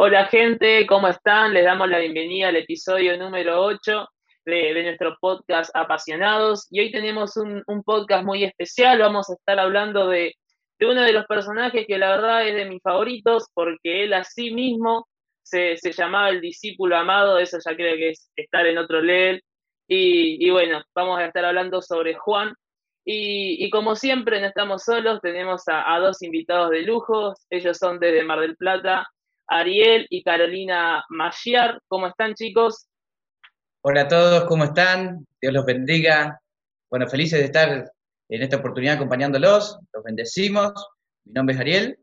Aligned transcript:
Hola 0.00 0.26
gente, 0.26 0.86
¿cómo 0.86 1.08
están? 1.08 1.52
Les 1.52 1.64
damos 1.64 1.88
la 1.88 1.98
bienvenida 1.98 2.50
al 2.50 2.56
episodio 2.56 3.18
número 3.18 3.60
8 3.64 4.06
de, 4.44 4.84
nuestro 4.84 5.16
podcast 5.20 5.74
Apasionados. 5.74 6.68
Y 6.70 6.78
hoy 6.78 6.92
tenemos 6.92 7.36
un, 7.36 7.64
podcast 7.82 8.24
muy 8.24 8.44
especial. 8.44 9.00
Vamos 9.00 9.28
a 9.28 9.32
estar 9.32 9.58
hablando 9.58 10.06
de, 10.06 10.36
uno 10.82 11.02
de 11.02 11.12
los 11.12 11.26
personajes 11.26 11.84
que 11.88 11.98
la 11.98 12.10
verdad 12.10 12.46
es 12.46 12.54
de 12.54 12.66
mis 12.66 12.80
favoritos, 12.80 13.48
porque 13.52 14.04
él 14.04 14.14
a 14.14 14.22
sí 14.22 14.52
mismo 14.54 15.08
se, 15.42 15.76
llamaba 15.90 16.28
el 16.28 16.40
discípulo 16.42 16.96
amado. 16.96 17.40
Eso 17.40 17.58
ya 17.58 17.74
creo 17.74 17.96
que 17.96 18.10
es 18.10 18.30
estar 18.36 18.68
en 18.68 18.78
otro 18.78 19.00
level. 19.00 19.42
Y, 19.88 20.48
bueno, 20.50 20.80
vamos 20.94 21.18
a 21.18 21.26
estar 21.26 21.44
hablando 21.44 21.82
sobre 21.82 22.14
Juan. 22.14 22.54
Y, 23.04 23.68
como 23.70 23.96
siempre, 23.96 24.40
no 24.40 24.46
estamos 24.46 24.84
solos, 24.84 25.20
tenemos 25.20 25.66
a, 25.66 25.92
a 25.92 25.98
dos 25.98 26.22
invitados 26.22 26.70
de 26.70 26.82
lujo. 26.82 27.34
Ellos 27.50 27.76
son 27.76 27.98
desde 27.98 28.22
Mar 28.22 28.38
del 28.38 28.56
Plata 28.56 29.04
Ariel 29.48 30.06
y 30.10 30.22
Carolina 30.22 31.04
Machiar. 31.08 31.80
¿Cómo 31.88 32.06
están, 32.06 32.34
chicos? 32.34 32.86
Hola 33.82 34.02
a 34.02 34.08
todos, 34.08 34.44
¿cómo 34.44 34.64
están? 34.64 35.26
Dios 35.40 35.52
los 35.52 35.64
bendiga. 35.64 36.40
Bueno, 36.90 37.08
felices 37.08 37.38
de 37.38 37.46
estar 37.46 37.90
en 38.28 38.42
esta 38.42 38.58
oportunidad 38.58 38.96
acompañándolos. 38.96 39.78
Los 39.92 40.04
bendecimos. 40.04 40.72
Mi 41.24 41.32
nombre 41.32 41.54
es 41.54 41.60
Ariel. 41.60 41.98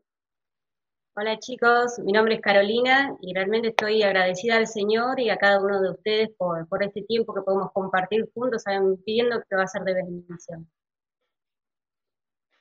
Hola 1.18 1.38
chicos, 1.38 1.98
mi 2.00 2.12
nombre 2.12 2.34
es 2.34 2.40
Carolina 2.42 3.16
y 3.22 3.32
realmente 3.32 3.68
estoy 3.68 4.02
agradecida 4.02 4.58
al 4.58 4.66
Señor 4.66 5.18
y 5.18 5.30
a 5.30 5.38
cada 5.38 5.62
uno 5.62 5.80
de 5.80 5.90
ustedes 5.92 6.28
por, 6.36 6.68
por 6.68 6.82
este 6.82 7.02
tiempo 7.04 7.32
que 7.32 7.40
podemos 7.40 7.72
compartir 7.72 8.28
juntos, 8.34 8.64
pidiendo 9.06 9.42
que 9.48 9.56
va 9.56 9.62
a 9.62 9.66
ser 9.66 9.82
de 9.84 9.94
bendición. 9.94 10.68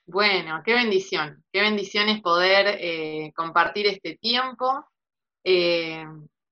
Bueno, 0.08 0.62
qué 0.64 0.74
bendición, 0.74 1.44
qué 1.52 1.62
bendición 1.62 2.10
es 2.10 2.22
poder 2.22 2.78
eh, 2.80 3.34
compartir 3.36 3.88
este 3.88 4.16
tiempo 4.18 4.86
eh, 5.44 6.06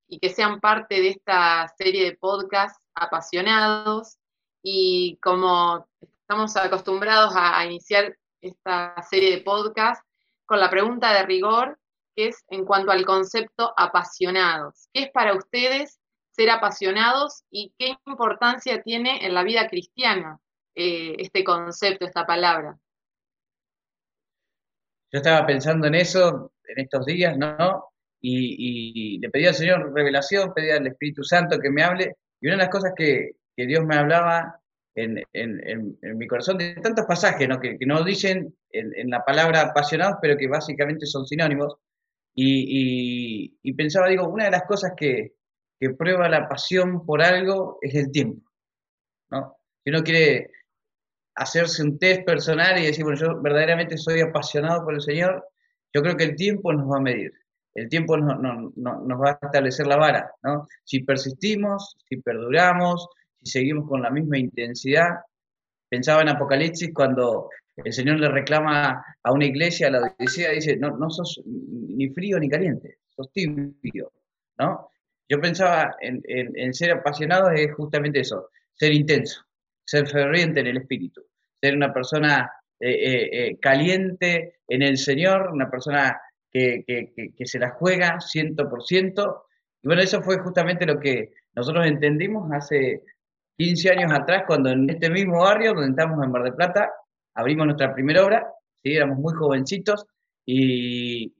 y 0.08 0.18
que 0.18 0.30
sean 0.30 0.60
parte 0.60 1.00
de 1.00 1.10
esta 1.10 1.72
serie 1.78 2.04
de 2.04 2.16
podcasts 2.16 2.80
apasionados. 2.94 4.18
Y 4.60 5.18
como 5.22 5.86
estamos 6.00 6.56
acostumbrados 6.56 7.34
a, 7.36 7.64
iniciar 7.64 8.16
esta 8.40 9.00
serie 9.08 9.30
de 9.36 9.42
podcasts 9.42 10.04
con 10.46 10.58
la 10.58 10.68
pregunta 10.68 11.12
de 11.12 11.22
rigor, 11.24 11.78
que 12.16 12.28
es 12.28 12.44
en 12.48 12.64
cuanto 12.64 12.90
al 12.90 13.04
concepto 13.06 13.72
apasionados. 13.76 14.88
¿Qué 14.92 15.04
es 15.04 15.10
para 15.12 15.34
ustedes 15.34 16.00
ser 16.32 16.50
apasionados 16.50 17.44
y 17.50 17.72
qué 17.78 17.96
importancia 18.06 18.82
tiene 18.82 19.24
en 19.24 19.32
la 19.32 19.44
vida 19.44 19.68
cristiana 19.68 20.40
eh, 20.74 21.14
este 21.18 21.44
concepto, 21.44 22.04
esta 22.04 22.26
palabra? 22.26 22.78
Yo 25.14 25.18
estaba 25.18 25.46
pensando 25.46 25.86
en 25.86 25.94
eso 25.94 26.52
en 26.66 26.80
estos 26.80 27.06
días, 27.06 27.38
¿no? 27.38 27.84
Y, 28.20 29.20
le 29.20 29.30
pedí 29.30 29.46
al 29.46 29.54
Señor 29.54 29.94
revelación, 29.94 30.52
pedí 30.52 30.70
al 30.70 30.88
Espíritu 30.88 31.22
Santo 31.22 31.60
que 31.60 31.70
me 31.70 31.84
hable. 31.84 32.16
Y 32.40 32.48
una 32.48 32.56
de 32.56 32.62
las 32.62 32.68
cosas 32.68 32.94
que, 32.96 33.36
Dios 33.56 33.84
me 33.84 33.94
hablaba 33.94 34.60
en, 34.96 35.24
mi 36.16 36.26
corazón, 36.26 36.58
de 36.58 36.74
tantos 36.82 37.06
pasajes, 37.06 37.48
¿no? 37.48 37.60
Que, 37.60 37.76
no 37.86 38.02
dicen 38.02 38.56
en, 38.70 39.08
la 39.08 39.24
palabra 39.24 39.60
apasionados, 39.60 40.16
pero 40.20 40.36
que 40.36 40.48
básicamente 40.48 41.06
son 41.06 41.24
sinónimos. 41.24 41.76
Y, 42.34 43.72
pensaba, 43.76 44.08
digo, 44.08 44.28
una 44.28 44.46
de 44.46 44.50
las 44.50 44.64
cosas 44.64 44.94
que, 44.96 45.34
que 45.78 45.90
prueba 45.90 46.28
la 46.28 46.48
pasión 46.48 47.06
por 47.06 47.22
algo 47.22 47.78
es 47.82 47.94
el 47.94 48.10
tiempo. 48.10 48.50
¿no? 49.30 49.58
Si 49.84 49.90
uno 49.90 50.02
quiere 50.02 50.50
hacerse 51.34 51.82
un 51.82 51.98
test 51.98 52.24
personal 52.24 52.78
y 52.78 52.86
decir, 52.86 53.04
bueno, 53.04 53.18
yo 53.18 53.40
verdaderamente 53.40 53.96
soy 53.98 54.20
apasionado 54.20 54.84
por 54.84 54.94
el 54.94 55.00
Señor, 55.00 55.44
yo 55.92 56.02
creo 56.02 56.16
que 56.16 56.24
el 56.24 56.36
tiempo 56.36 56.72
nos 56.72 56.90
va 56.90 56.98
a 56.98 57.02
medir, 57.02 57.32
el 57.74 57.88
tiempo 57.88 58.16
nos 58.16 59.20
va 59.20 59.30
a 59.30 59.46
establecer 59.46 59.86
la 59.86 59.96
vara, 59.96 60.30
¿no? 60.42 60.66
Si 60.84 61.00
persistimos, 61.00 61.96
si 62.08 62.16
perduramos, 62.16 63.08
si 63.42 63.50
seguimos 63.50 63.88
con 63.88 64.02
la 64.02 64.10
misma 64.10 64.38
intensidad. 64.38 65.08
Pensaba 65.88 66.22
en 66.22 66.28
Apocalipsis 66.28 66.92
cuando 66.94 67.50
el 67.76 67.92
Señor 67.92 68.20
le 68.20 68.28
reclama 68.28 69.04
a 69.22 69.32
una 69.32 69.44
iglesia, 69.44 69.88
a 69.88 69.90
la 69.90 70.14
iglesia, 70.16 70.50
dice, 70.50 70.76
no, 70.76 70.96
no 70.96 71.10
sos 71.10 71.42
ni 71.44 72.08
frío 72.10 72.38
ni 72.38 72.48
caliente, 72.48 72.98
sos 73.08 73.32
tibio, 73.32 74.12
¿no? 74.58 74.88
Yo 75.28 75.40
pensaba 75.40 75.96
en, 76.00 76.22
en 76.26 76.74
ser 76.74 76.92
apasionado 76.92 77.50
es 77.50 77.72
justamente 77.74 78.20
eso, 78.20 78.50
ser 78.74 78.92
intenso, 78.92 79.43
ser 79.84 80.08
ferviente 80.08 80.60
en 80.60 80.66
el 80.68 80.78
espíritu, 80.78 81.22
ser 81.60 81.76
una 81.76 81.92
persona 81.92 82.50
eh, 82.80 82.90
eh, 82.90 83.30
eh, 83.32 83.58
caliente 83.60 84.56
en 84.68 84.82
el 84.82 84.98
Señor, 84.98 85.50
una 85.52 85.70
persona 85.70 86.20
que, 86.50 86.84
se 87.44 87.58
la 87.58 87.70
juega 87.70 88.20
ciento 88.20 88.68
por 88.68 88.82
ciento. 88.82 89.46
Y 89.82 89.88
bueno, 89.88 90.02
eso 90.02 90.22
fue 90.22 90.38
justamente 90.38 90.84
lo 90.86 90.98
que 90.98 91.32
nosotros 91.54 91.86
entendimos 91.86 92.50
hace 92.52 93.02
15 93.56 93.90
años 93.90 94.12
atrás, 94.12 94.44
cuando 94.46 94.70
en 94.70 94.88
este 94.90 95.08
mismo 95.08 95.40
barrio 95.40 95.72
donde 95.72 95.90
estamos 95.90 96.22
en 96.22 96.30
Mar 96.30 96.42
del 96.42 96.54
Plata, 96.54 96.90
abrimos 97.34 97.66
nuestra 97.66 97.94
primera 97.94 98.24
obra, 98.24 98.46
¿sí? 98.82 98.94
éramos 98.94 99.18
muy 99.18 99.34
jovencitos 99.34 100.06
y, 100.44 101.32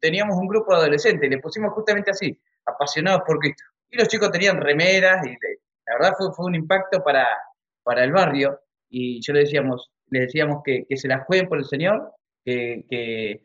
teníamos 0.00 0.36
un 0.36 0.46
grupo 0.46 0.72
de 0.72 0.82
adolescentes, 0.82 1.26
y 1.26 1.30
le 1.30 1.38
pusimos 1.38 1.72
justamente 1.72 2.12
así, 2.12 2.40
apasionados 2.64 3.22
por 3.26 3.38
Cristo. 3.40 3.64
Y 3.90 3.96
los 3.96 4.06
chicos 4.06 4.30
tenían 4.30 4.60
remeras 4.60 5.26
y 5.26 5.30
la 5.30 5.94
verdad 5.94 6.12
fue, 6.16 6.32
fue 6.32 6.46
un 6.46 6.54
impacto 6.54 7.02
para, 7.02 7.26
para 7.82 8.04
el 8.04 8.12
barrio 8.12 8.60
y 8.88 9.20
yo 9.22 9.32
le 9.32 9.40
decíamos, 9.40 9.90
le 10.10 10.20
decíamos 10.20 10.62
que, 10.64 10.84
se 10.96 11.08
las 11.08 11.24
jueguen 11.24 11.48
por 11.48 11.58
el 11.58 11.64
Señor, 11.64 12.12
que, 12.44 12.84
que, 12.88 13.42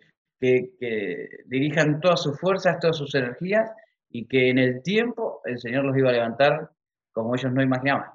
dirijan 1.46 2.00
todas 2.00 2.22
sus 2.22 2.40
fuerzas, 2.40 2.80
todas 2.80 2.98
sus 2.98 3.16
energías 3.16 3.72
y 4.09 4.28
que 4.28 4.50
en 4.50 4.59
el 4.59 4.84
tiempo 4.84 5.42
el 5.46 5.58
Señor 5.58 5.86
los 5.86 5.98
iba 5.98 6.09
a 6.09 6.14
levantar 6.14 6.70
como 7.12 7.34
ellos 7.34 7.52
no 7.52 7.64
imaginaban. 7.64 8.12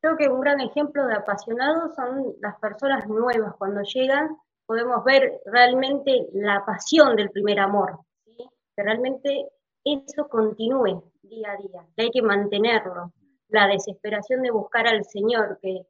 Creo 0.00 0.16
que 0.16 0.28
un 0.28 0.40
gran 0.40 0.60
ejemplo 0.60 1.06
de 1.06 1.14
apasionados 1.14 1.94
son 1.94 2.34
las 2.40 2.58
personas 2.58 3.06
nuevas. 3.08 3.54
Cuando 3.58 3.82
llegan 3.82 4.36
podemos 4.66 5.04
ver 5.04 5.40
realmente 5.44 6.28
la 6.32 6.64
pasión 6.64 7.16
del 7.16 7.30
primer 7.30 7.60
amor, 7.60 7.98
que 8.24 8.82
realmente 8.82 9.48
eso 9.84 10.28
continúe 10.28 11.02
día 11.22 11.52
a 11.52 11.56
día, 11.56 11.86
que 11.94 12.02
hay 12.04 12.10
que 12.10 12.22
mantenerlo 12.22 13.12
la 13.52 13.68
desesperación 13.68 14.42
de 14.42 14.50
buscar 14.50 14.86
al 14.86 15.04
Señor, 15.04 15.58
que, 15.60 15.82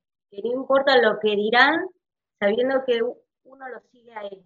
no 0.42 0.52
importa 0.52 0.96
lo 0.96 1.18
que 1.20 1.36
dirán, 1.36 1.86
sabiendo 2.38 2.84
que 2.84 3.02
uno 3.02 3.68
lo 3.68 3.80
sigue 3.90 4.12
a 4.14 4.22
Él. 4.22 4.42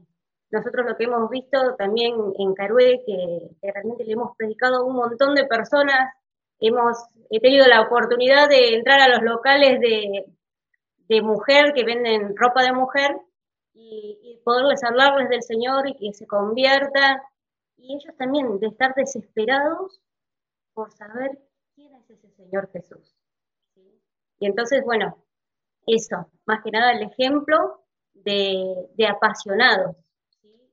Nosotros 0.50 0.86
lo 0.86 0.96
que 0.96 1.04
hemos 1.04 1.28
visto 1.30 1.74
también 1.76 2.14
en 2.38 2.54
Carué, 2.54 3.02
que, 3.06 3.50
realmente 3.62 4.04
le 4.04 4.12
hemos 4.12 4.36
predicado 4.36 4.76
a 4.76 4.84
un 4.84 4.94
montón 4.94 5.34
de 5.34 5.44
personas, 5.44 6.12
hemos 6.60 6.96
he 7.30 7.40
tenido 7.40 7.66
la 7.66 7.82
oportunidad 7.82 8.48
de 8.48 8.76
entrar 8.76 9.00
a 9.00 9.08
los 9.08 9.22
locales 9.22 9.80
de, 9.80 10.24
mujer 11.22 11.72
que 11.74 11.84
venden 11.84 12.36
ropa 12.36 12.62
de 12.62 12.72
mujer 12.72 13.16
y, 13.72 14.18
y, 14.22 14.42
poderles 14.44 14.82
hablarles 14.84 15.28
del 15.28 15.42
Señor 15.42 15.88
y 15.88 15.96
que 15.96 16.12
se 16.12 16.26
conviertan. 16.26 17.20
Y 17.76 17.94
ellos 17.94 18.16
también 18.16 18.58
de 18.58 18.68
estar 18.68 18.94
desesperados 18.94 20.00
por 20.74 20.92
saber 20.92 21.38
es 22.08 22.18
ese 22.18 22.30
Señor 22.36 22.70
Jesús. 22.72 23.16
Y 24.38 24.46
entonces, 24.46 24.82
bueno, 24.84 25.24
eso, 25.86 26.30
más 26.44 26.62
que 26.62 26.70
nada 26.70 26.92
el 26.92 27.02
ejemplo 27.02 27.84
de, 28.14 28.88
apasionados, 29.08 29.96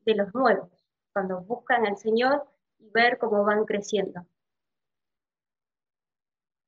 de 0.06 0.16
los 0.16 0.34
nuevos, 0.34 0.70
cuando 1.14 1.42
buscan 1.42 1.86
al 1.86 1.98
Señor 1.98 2.48
y 2.80 2.90
ver 2.90 3.18
cómo 3.18 3.44
van 3.44 3.66
creciendo. 3.66 4.26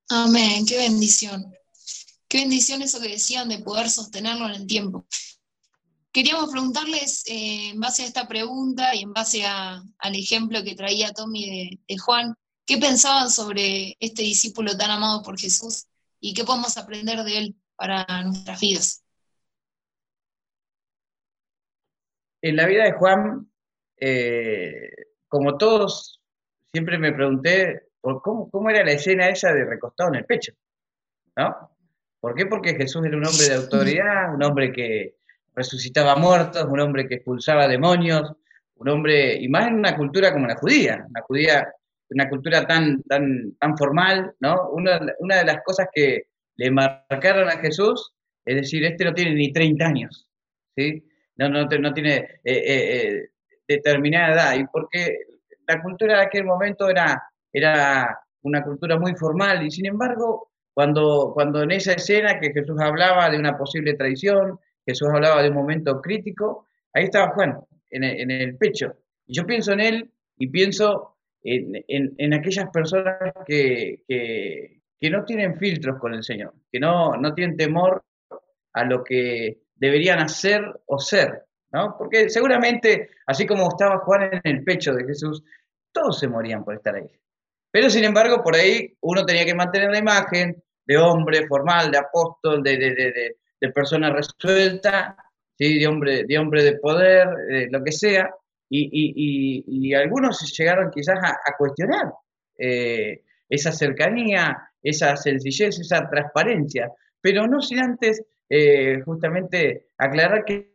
Amén, 0.09 0.65
qué 0.67 0.77
bendición. 0.77 1.53
Qué 2.27 2.39
bendición 2.39 2.81
eso 2.81 2.99
que 3.01 3.09
decían 3.09 3.49
de 3.49 3.59
poder 3.59 3.89
sostenerlo 3.89 4.45
en 4.45 4.55
el 4.55 4.67
tiempo. 4.67 5.05
Queríamos 6.11 6.49
preguntarles, 6.49 7.23
eh, 7.27 7.71
en 7.71 7.79
base 7.79 8.03
a 8.03 8.05
esta 8.05 8.27
pregunta 8.27 8.95
y 8.95 9.01
en 9.01 9.11
base 9.11 9.45
al 9.45 10.15
ejemplo 10.15 10.63
que 10.63 10.75
traía 10.75 11.11
Tommy 11.11 11.81
de 11.87 11.97
Juan, 11.97 12.35
¿Qué 12.65 12.79
pensaban 12.79 13.29
sobre 13.29 13.95
este 13.99 14.23
discípulo 14.23 14.75
tan 14.75 14.89
amado 14.89 15.21
por 15.21 15.37
Jesús 15.37 15.85
y 16.19 16.33
qué 16.33 16.43
podemos 16.43 16.77
aprender 16.77 17.19
de 17.19 17.37
él 17.37 17.55
para 17.75 18.05
nuestras 18.23 18.59
vidas? 18.59 19.03
En 22.41 22.55
la 22.55 22.65
vida 22.65 22.85
de 22.85 22.93
Juan, 22.93 23.51
eh, 23.97 24.89
como 25.27 25.57
todos, 25.57 26.21
siempre 26.71 26.97
me 26.97 27.13
pregunté 27.13 27.89
por 28.01 28.21
cómo, 28.23 28.49
cómo, 28.49 28.69
era 28.71 28.83
la 28.83 28.93
escena 28.93 29.29
esa 29.29 29.53
de 29.53 29.65
recostado 29.65 30.09
en 30.09 30.15
el 30.15 30.25
pecho, 30.25 30.53
¿no? 31.35 31.71
¿Por 32.19 32.33
qué? 32.33 32.47
Porque 32.47 32.73
Jesús 32.73 33.05
era 33.05 33.17
un 33.17 33.25
hombre 33.25 33.47
de 33.47 33.55
autoridad, 33.55 34.33
un 34.33 34.41
hombre 34.43 34.71
que 34.71 35.17
resucitaba 35.53 36.15
muertos, 36.15 36.65
un 36.67 36.79
hombre 36.79 37.07
que 37.07 37.15
expulsaba 37.15 37.67
demonios, 37.67 38.33
un 38.75 38.89
hombre, 38.89 39.35
y 39.35 39.47
más 39.49 39.67
en 39.67 39.75
una 39.75 39.95
cultura 39.95 40.33
como 40.33 40.47
la 40.47 40.55
judía, 40.55 41.05
una 41.07 41.21
judía 41.21 41.67
una 42.09 42.29
cultura 42.29 42.65
tan, 42.65 43.01
tan, 43.03 43.55
tan 43.59 43.77
formal, 43.77 44.33
¿no? 44.39 44.69
Una, 44.71 44.99
una, 45.19 45.37
de 45.37 45.45
las 45.45 45.63
cosas 45.63 45.87
que 45.93 46.27
le 46.57 46.71
marcaron 46.71 47.49
a 47.49 47.57
Jesús 47.57 48.15
es 48.45 48.55
decir, 48.55 48.85
este 48.85 49.03
no 49.03 49.13
tiene 49.13 49.33
ni 49.33 49.51
30 49.51 49.85
años, 49.85 50.27
¿sí? 50.75 51.03
No, 51.37 51.49
no, 51.49 51.67
tiene 51.67 52.15
eh, 52.15 52.29
eh, 52.43 52.63
eh, 52.65 53.29
determinada 53.67 54.33
edad. 54.33 54.59
¿Y 54.59 54.65
por 54.67 54.87
qué 54.89 55.17
la 55.67 55.81
cultura 55.81 56.19
de 56.19 56.25
aquel 56.25 56.45
momento 56.45 56.87
era, 56.87 57.21
era 57.51 58.17
una 58.43 58.63
cultura 58.63 58.97
muy 58.97 59.15
formal 59.15 59.65
y 59.65 59.71
sin 59.71 59.87
embargo, 59.87 60.51
cuando, 60.73 61.31
cuando 61.33 61.63
en 61.63 61.71
esa 61.71 61.93
escena 61.93 62.39
que 62.39 62.53
Jesús 62.53 62.79
hablaba 62.79 63.29
de 63.29 63.39
una 63.39 63.57
posible 63.57 63.95
traición, 63.95 64.59
Jesús 64.85 65.09
hablaba 65.11 65.41
de 65.41 65.49
un 65.49 65.55
momento 65.55 65.99
crítico, 66.01 66.67
ahí 66.93 67.05
estaba 67.05 67.33
Juan, 67.33 67.59
en 67.89 68.31
el, 68.31 68.57
pecho. 68.57 68.95
Y 69.25 69.35
yo 69.35 69.45
pienso 69.45 69.73
en 69.73 69.79
él 69.79 70.11
y 70.37 70.47
pienso 70.47 71.14
en, 71.45 72.33
aquellas 72.33 72.69
personas 72.71 73.31
que, 73.45 74.01
no 75.01 75.23
tienen 75.23 75.57
filtros 75.57 75.99
con 75.99 76.13
el 76.15 76.23
Señor, 76.23 76.53
que 76.71 76.79
no, 76.79 77.15
no 77.15 77.33
tienen 77.33 77.55
temor 77.55 78.03
a 78.73 78.83
lo 78.83 79.03
que 79.03 79.59
deberían 79.75 80.19
hacer 80.19 80.63
o 80.87 80.97
ser, 80.97 81.45
¿no? 81.71 81.95
Porque 81.97 82.29
seguramente, 82.29 83.11
así 83.27 83.45
como 83.45 83.69
estaba 83.69 83.99
Juan 83.99 84.31
en 84.33 84.41
el 84.43 84.63
pecho 84.63 84.93
de 84.93 85.05
Jesús, 85.05 85.43
todos 85.91 86.19
se 86.19 86.27
morían 86.27 86.63
por 86.63 86.75
estar 86.75 86.95
ahí. 86.95 87.07
Pero 87.71 87.89
sin 87.89 88.03
embargo, 88.03 88.41
por 88.43 88.55
ahí 88.55 88.97
uno 89.01 89.25
tenía 89.25 89.45
que 89.45 89.53
mantener 89.53 89.91
la 89.91 89.99
imagen 89.99 90.63
de 90.85 90.97
hombre 90.97 91.45
formal, 91.47 91.91
de 91.91 91.97
apóstol, 91.97 92.63
de, 92.63 92.77
de, 92.77 93.71
persona 93.73 94.11
resuelta, 94.11 95.17
¿sí? 95.57 95.79
de, 95.79 95.87
hombre, 95.87 96.23
de 96.23 96.37
hombre 96.37 96.63
de 96.63 96.77
poder, 96.77 97.27
lo 97.71 97.83
que 97.83 97.91
sea. 97.91 98.31
Y, 98.69 99.93
algunos 99.93 100.41
llegaron 100.57 100.91
quizás 100.91 101.19
a, 101.21 101.55
cuestionar 101.57 102.11
eh, 102.57 103.21
esa 103.49 103.71
cercanía, 103.71 104.69
esa 104.81 105.15
sencillez, 105.15 105.79
esa 105.79 106.09
transparencia, 106.09 106.91
pero 107.21 107.47
no 107.47 107.61
sin 107.61 107.79
antes 107.79 108.23
eh, 108.49 109.01
justamente 109.05 109.87
aclarar 109.97 110.45
que, 110.45 110.73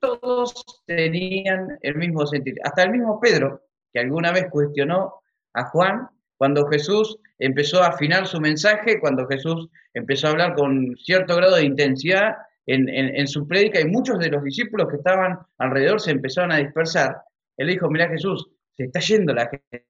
todos 0.00 0.82
tenían 0.86 1.78
el 1.82 1.94
mismo 1.94 2.26
sentido. 2.26 2.56
Hasta 2.64 2.82
el 2.82 2.90
mismo 2.90 3.20
Pedro, 3.20 3.62
que 3.92 4.00
alguna 4.00 4.32
vez 4.32 4.46
cuestionó 4.50 5.20
a 5.52 5.66
Juan, 5.66 6.08
cuando 6.36 6.66
Jesús 6.66 7.20
empezó 7.38 7.84
a 7.84 7.88
afinar 7.88 8.26
su 8.26 8.40
mensaje, 8.40 8.98
cuando 8.98 9.28
Jesús 9.28 9.68
empezó 9.94 10.26
a 10.26 10.30
hablar 10.30 10.54
con 10.54 10.96
cierto 10.96 11.36
grado 11.36 11.54
de 11.54 11.64
intensidad 11.64 12.34
en, 12.68 13.26
su 13.26 13.46
prédica 13.46 13.80
y 13.80 13.86
muchos 13.86 14.18
de 14.18 14.28
los 14.28 14.44
discípulos 14.44 14.88
que 14.88 14.96
estaban 14.96 15.38
alrededor 15.58 16.00
se 16.00 16.10
empezaron 16.10 16.52
a 16.52 16.58
dispersar, 16.58 17.22
él 17.56 17.68
dijo, 17.68 17.88
mira 17.90 18.08
Jesús, 18.08 18.50
se 18.76 18.84
está 18.84 19.00
yendo 19.00 19.32
la 19.32 19.48
gente. 19.48 19.86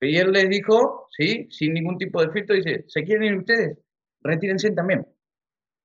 Y 0.00 0.16
él 0.16 0.32
les 0.32 0.48
dijo, 0.48 1.08
¿sí? 1.16 1.46
sin 1.50 1.74
ningún 1.74 1.96
tipo 1.96 2.20
de 2.20 2.32
filtro, 2.32 2.56
dice, 2.56 2.84
¿se 2.88 3.04
quieren 3.04 3.24
ir 3.24 3.38
ustedes? 3.38 3.78
Retírense 4.20 4.72
también. 4.72 5.06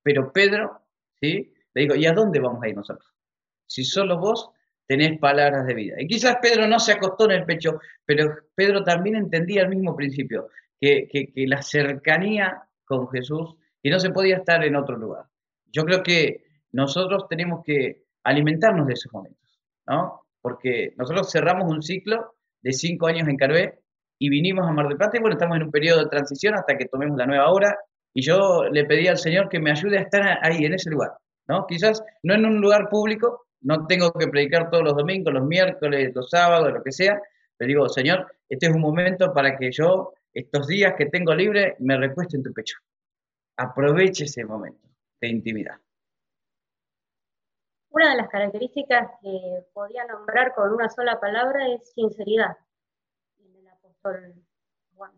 Pero 0.01 0.33
Pedro, 0.33 0.81
¿sí? 1.21 1.53
Le 1.73 1.81
dijo, 1.83 1.95
¿y 1.95 2.07
a 2.07 2.13
dónde 2.13 2.39
vamos 2.39 2.63
a 2.63 2.69
ir 2.69 2.75
nosotros? 2.75 3.07
Si 3.67 3.83
solo 3.83 4.17
vos 4.17 4.49
tenés 4.87 5.19
palabras 5.19 5.67
de 5.67 5.73
vida. 5.73 5.95
Y 5.99 6.07
quizás 6.07 6.37
Pedro 6.41 6.67
no 6.67 6.79
se 6.79 6.93
acostó 6.93 7.25
en 7.25 7.31
el 7.31 7.45
pecho, 7.45 7.79
pero 8.05 8.33
Pedro 8.55 8.83
también 8.83 9.17
entendía 9.17 9.63
el 9.63 9.69
mismo 9.69 9.95
principio, 9.95 10.49
que, 10.79 11.31
la 11.35 11.61
cercanía 11.61 12.63
con 12.85 13.09
Jesús, 13.09 13.55
y 13.87 13.89
no 13.89 14.01
se 14.01 14.09
podía 14.09 14.35
estar 14.35 14.61
en 14.65 14.75
otro 14.75 14.97
lugar. 14.97 15.23
Yo 15.71 15.85
creo 15.85 16.03
que 16.03 16.43
nosotros 16.73 17.25
tenemos 17.29 17.63
que 17.63 18.03
alimentarnos 18.25 18.85
de 18.85 18.93
esos 18.95 19.13
momentos, 19.13 19.61
¿no? 19.87 20.23
Porque 20.41 20.93
nosotros 20.97 21.31
cerramos 21.31 21.71
un 21.71 21.81
ciclo 21.81 22.35
de 22.61 22.73
cinco 22.73 23.07
años 23.07 23.29
en 23.29 23.37
Carvé 23.37 23.79
y 24.19 24.27
vinimos 24.27 24.67
a 24.67 24.73
Mar 24.73 24.89
del 24.89 24.97
Plata 24.97 25.15
y 25.15 25.21
bueno, 25.21 25.35
estamos 25.35 25.55
en 25.55 25.63
un 25.63 25.71
periodo 25.71 26.03
de 26.03 26.09
transición 26.09 26.55
hasta 26.55 26.77
que 26.77 26.87
tomemos 26.87 27.17
la 27.17 27.27
nueva 27.27 27.49
hora 27.49 27.77
y 28.13 28.21
yo 28.23 28.65
le 28.69 28.83
pedí 28.83 29.07
al 29.07 29.17
Señor 29.17 29.47
que 29.47 29.61
me 29.61 29.71
ayude 29.71 29.99
a 29.99 30.01
estar 30.01 30.37
ahí, 30.41 30.65
en 30.65 30.73
ese 30.73 30.89
lugar, 30.89 31.11
¿no? 31.47 31.65
Quizás 31.65 32.03
no 32.23 32.33
en 32.33 32.45
un 32.45 32.59
lugar 32.59 32.89
público, 32.89 33.45
no 33.61 33.87
tengo 33.87 34.11
que 34.11 34.27
predicar 34.27 34.69
todos 34.69 34.83
los 34.83 34.97
domingos, 34.97 35.33
los 35.33 35.45
miércoles, 35.45 36.11
los 36.13 36.29
sábados, 36.29 36.73
lo 36.73 36.83
que 36.83 36.91
sea, 36.91 37.21
pero 37.55 37.69
digo, 37.69 37.87
Señor, 37.87 38.29
este 38.49 38.65
es 38.67 38.75
un 38.75 38.81
momento 38.81 39.33
para 39.33 39.57
que 39.57 39.71
yo, 39.71 40.13
estos 40.33 40.67
días 40.67 40.95
que 40.97 41.05
tengo 41.05 41.33
libre, 41.33 41.77
me 41.79 41.95
recueste 41.95 42.35
en 42.35 42.43
tu 42.43 42.51
pecho. 42.51 42.75
Aproveche 43.57 44.25
ese 44.25 44.45
momento 44.45 44.87
de 45.19 45.27
intimidad. 45.27 45.79
Una 47.89 48.11
de 48.11 48.17
las 48.17 48.29
características 48.29 49.11
que 49.21 49.65
podía 49.73 50.05
nombrar 50.05 50.53
con 50.53 50.71
una 50.71 50.89
sola 50.89 51.19
palabra 51.19 51.67
es 51.67 51.91
sinceridad 51.93 52.57
en 53.39 53.55
el 53.55 53.67
apóstol 53.67 54.35
Juan. 54.95 55.11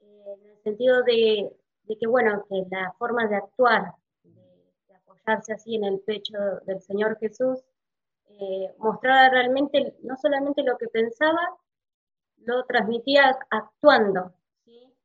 Eh, 0.00 0.24
en 0.26 0.50
el 0.50 0.62
sentido 0.62 1.02
de 1.04 1.56
de 1.84 1.96
que, 1.96 2.06
bueno, 2.06 2.44
que 2.48 2.64
la 2.70 2.92
forma 2.98 3.26
de 3.26 3.36
actuar, 3.36 3.94
de, 4.22 4.94
apoyarse 4.94 5.52
así 5.52 5.76
en 5.76 5.84
el 5.84 6.00
pecho 6.00 6.38
del 6.64 6.80
Señor 6.80 7.18
Jesús, 7.18 7.60
eh, 8.28 8.74
mostraba 8.78 9.28
realmente 9.28 9.96
no 10.02 10.16
solamente 10.16 10.62
lo 10.62 10.76
que 10.78 10.88
pensaba, 10.88 11.40
lo 12.38 12.64
transmitía 12.64 13.36
actuando. 13.50 14.32
Y, 14.64 14.96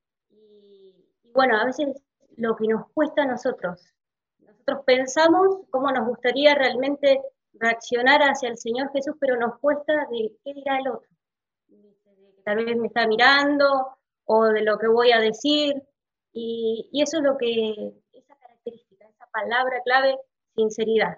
bueno, 1.33 1.57
a 1.57 1.65
veces 1.65 2.01
lo 2.37 2.55
que 2.55 2.67
nos 2.67 2.89
cuesta 2.93 3.23
a 3.23 3.25
nosotros. 3.25 3.93
Nosotros 4.39 4.83
pensamos 4.85 5.59
cómo 5.69 5.91
nos 5.91 6.07
gustaría 6.07 6.55
realmente 6.55 7.21
reaccionar 7.53 8.21
hacia 8.21 8.49
el 8.49 8.57
Señor 8.57 8.91
Jesús, 8.91 9.15
pero 9.19 9.35
nos 9.37 9.59
cuesta 9.59 9.93
de 10.11 10.31
qué 10.43 10.53
dirá 10.53 10.77
el 10.79 10.87
otro. 10.89 11.09
tal 12.45 12.63
vez 12.63 12.77
me 12.77 12.87
está 12.87 13.05
mirando 13.07 13.97
o 14.25 14.45
de 14.45 14.61
lo 14.61 14.77
que 14.77 14.87
voy 14.87 15.11
a 15.11 15.19
decir, 15.19 15.83
y, 16.31 16.89
eso 16.93 17.17
es 17.17 17.23
lo 17.23 17.37
que, 17.37 17.93
esa 18.13 18.35
característica, 18.35 19.07
esa 19.07 19.25
palabra 19.31 19.81
clave, 19.83 20.17
sinceridad. 20.55 21.17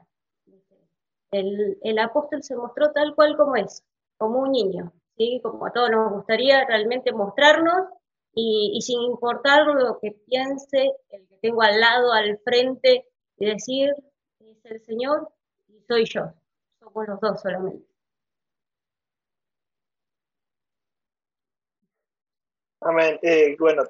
El, 1.31 1.99
apóstol 1.99 2.41
se 2.41 2.55
mostró 2.55 2.91
tal 2.91 3.13
cual 3.15 3.35
como 3.35 3.55
es, 3.55 3.83
como 4.17 4.39
un 4.39 4.51
niño, 4.51 4.93
¿sí? 5.17 5.39
como 5.43 5.65
a 5.65 5.71
todos 5.71 5.91
nos 5.91 6.11
gustaría 6.11 6.65
realmente 6.65 7.11
mostrarnos 7.11 7.89
y, 8.33 8.79
sin 8.81 9.01
importar 9.01 9.65
lo 9.67 9.99
que 9.99 10.11
piense 10.27 10.93
el 11.09 11.27
que 11.27 11.35
tengo 11.41 11.61
al 11.61 11.79
lado, 11.79 12.13
al 12.13 12.37
frente, 12.39 13.05
y 13.37 13.45
decir, 13.45 13.89
es 14.39 14.57
el 14.65 14.81
Señor 14.81 15.29
y 15.67 15.81
soy 15.87 16.05
yo, 16.05 16.33
somos 16.79 17.07
los 17.07 17.19
dos 17.19 17.41
solamente. 17.41 17.85
Amén. 22.81 23.19
Eh, 23.21 23.57
bueno, 23.59 23.83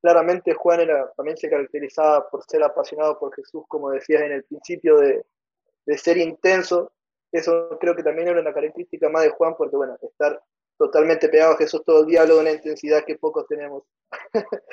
Claramente 0.00 0.54
Juan 0.54 0.80
era, 0.80 1.12
también 1.14 1.36
se 1.36 1.50
caracterizaba 1.50 2.28
por 2.30 2.42
ser 2.44 2.62
apasionado 2.62 3.18
por 3.18 3.34
Jesús, 3.34 3.64
como 3.68 3.90
decías 3.90 4.22
en 4.22 4.32
el 4.32 4.44
principio, 4.44 4.98
de, 4.98 5.24
ser 5.98 6.16
intenso. 6.16 6.92
Eso 7.30 7.76
creo 7.78 7.94
que 7.94 8.02
también 8.02 8.28
era 8.28 8.40
una 8.40 8.54
característica 8.54 9.08
más 9.10 9.24
de 9.24 9.30
Juan, 9.30 9.54
porque 9.58 9.76
bueno, 9.76 9.98
estar 10.00 10.42
totalmente 10.80 11.28
pegado 11.28 11.52
a 11.52 11.56
Jesús 11.58 11.84
todo 11.84 12.00
el 12.00 12.06
día 12.06 12.24
de 12.24 12.34
una 12.34 12.52
intensidad 12.52 13.04
que 13.04 13.18
pocos 13.18 13.46
tenemos. 13.46 13.84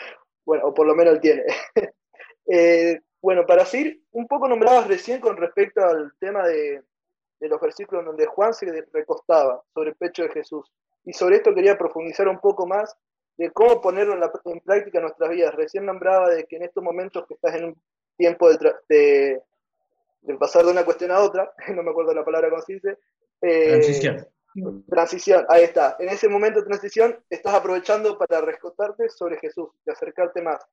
bueno, 0.46 0.68
o 0.68 0.74
por 0.74 0.88
lo 0.88 0.96
menos 0.96 1.16
él 1.16 1.22
tiene. 1.22 1.44
Eh, 2.50 3.02
bueno, 3.22 3.46
para 3.46 3.66
seguir, 3.66 4.04
un 4.12 4.26
poco 4.26 4.48
nombrabas 4.48 4.88
recién 4.88 5.20
con 5.20 5.36
respecto 5.36 5.84
al 5.84 6.14
tema 6.18 6.48
de, 6.48 6.82
de 7.42 7.50
los 7.50 7.60
versículos 7.60 8.06
donde 8.06 8.26
Juan 8.26 8.54
se 8.54 8.86
recostaba 8.94 9.62
sobre 9.74 9.90
el 9.90 9.98
pecho 9.98 10.24
de 10.24 10.30
Jesús. 10.30 10.72
Y 11.04 11.12
sobre 11.12 11.36
esto 11.36 11.54
quería 11.54 11.78
profundizar 11.78 12.26
un 12.30 12.40
poco 12.40 12.66
más 12.66 12.96
de 13.36 13.52
cómo 13.52 13.82
ponerlo 13.82 14.14
en, 14.46 14.62
práctica 14.62 15.00
en 15.00 15.04
nuestras 15.04 15.30
vidas. 15.30 15.54
Recién 15.56 15.86
nombraba 15.86 16.30
de 16.30 16.46
que 16.46 16.56
en 16.56 16.64
estos 16.64 16.82
momentos 16.82 17.26
que 17.28 17.34
estás 17.34 17.56
en 17.56 17.66
un 17.66 17.82
tiempo 18.16 18.50
de, 18.50 19.42
pasar 20.40 20.64
de 20.64 20.72
una 20.72 20.86
cuestión 20.86 21.12
a 21.12 21.20
otra, 21.20 21.52
no 21.76 21.84
me 21.84 21.92
acuerdo 21.92 22.14
la 22.14 22.24
palabra 22.24 22.50
cómo 22.50 22.62
se 22.62 22.76
dice. 22.76 22.98
Eh, 23.42 23.72
transición. 23.72 24.26
Transición, 24.90 25.46
ahí 25.50 25.64
está. 25.64 25.96
En 26.00 26.10
ese 26.10 26.28
momento 26.28 26.62
de 26.62 26.68
transición 26.68 27.20
estás 27.30 27.54
aprovechando 27.54 28.18
para 28.18 28.42
rescatarte 28.42 29.10
sobre 29.10 29.38
Jesús, 29.38 29.70
de 29.86 29.92
acercarte 29.92 30.42
más. 30.42 30.66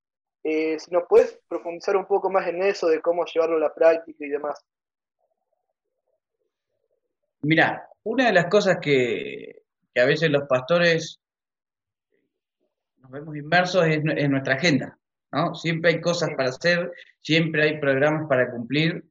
Eh, 0.43 0.79
si 0.79 0.91
nos 0.91 1.05
puedes 1.09 1.39
profundizar 1.49 1.97
un 1.97 2.07
poco 2.07 2.31
más 2.31 2.47
en 2.47 2.63
eso, 2.63 2.89
de 2.89 3.01
cómo 3.01 3.25
llevarlo 3.25 3.57
a 3.57 3.61
la 3.61 3.75
práctica 3.75 4.25
y 4.25 4.29
demás. 4.29 4.65
Mira, 7.43 7.89
una 8.05 8.27
de 8.27 8.33
las 8.33 8.47
cosas 8.47 8.79
que, 8.81 9.63
que 9.95 10.01
a 10.01 10.07
veces 10.07 10.31
los 10.31 10.49
pastores 10.49 11.21
nos 13.05 13.11
vemos 13.11 13.37
inmersos 13.37 13.87
en, 13.87 14.31
nuestra 14.31 14.55
agenda, 14.55 14.99
¿no? 15.31 15.55
Siempre 15.55 15.91
hay 15.91 16.01
cosas 16.01 16.31
para 16.37 16.49
hacer, 16.49 16.91
siempre 17.21 17.63
hay 17.63 17.79
programas 17.79 18.27
para 18.29 18.51
cumplir. 18.51 19.05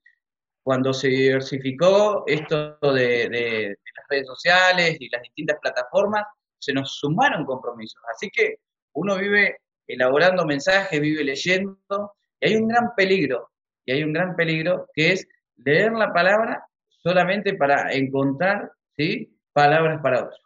Cuando 0.63 0.93
se 0.93 1.09
diversificó 1.09 2.23
esto 2.25 2.77
de, 2.81 3.77
las 4.03 4.09
redes 4.09 4.27
sociales 4.27 4.97
y 4.99 5.09
las 5.09 5.21
distintas 5.21 5.57
plataformas, 5.61 6.23
se 6.59 6.73
nos 6.73 6.95
sumaron 6.95 7.45
compromisos. 7.45 8.01
Así 8.13 8.29
que 8.29 8.55
uno 8.93 9.17
vive 9.17 9.57
elaborando 9.87 10.45
mensajes, 10.45 10.99
vive 10.99 11.23
leyendo, 11.23 12.13
y 12.39 12.47
hay 12.47 12.55
un 12.55 12.67
gran 12.67 12.95
peligro, 12.95 13.51
y 13.85 13.91
hay 13.91 14.03
un 14.03 14.13
gran 14.13 14.35
peligro 14.35 14.87
que 14.93 15.13
es 15.13 15.27
leer 15.57 15.91
la 15.93 16.13
palabra 16.13 16.65
solamente 16.87 17.55
para 17.55 17.91
encontrar 17.91 18.71
¿sí? 18.95 19.37
palabras 19.51 20.01
para 20.01 20.23
otros. 20.23 20.41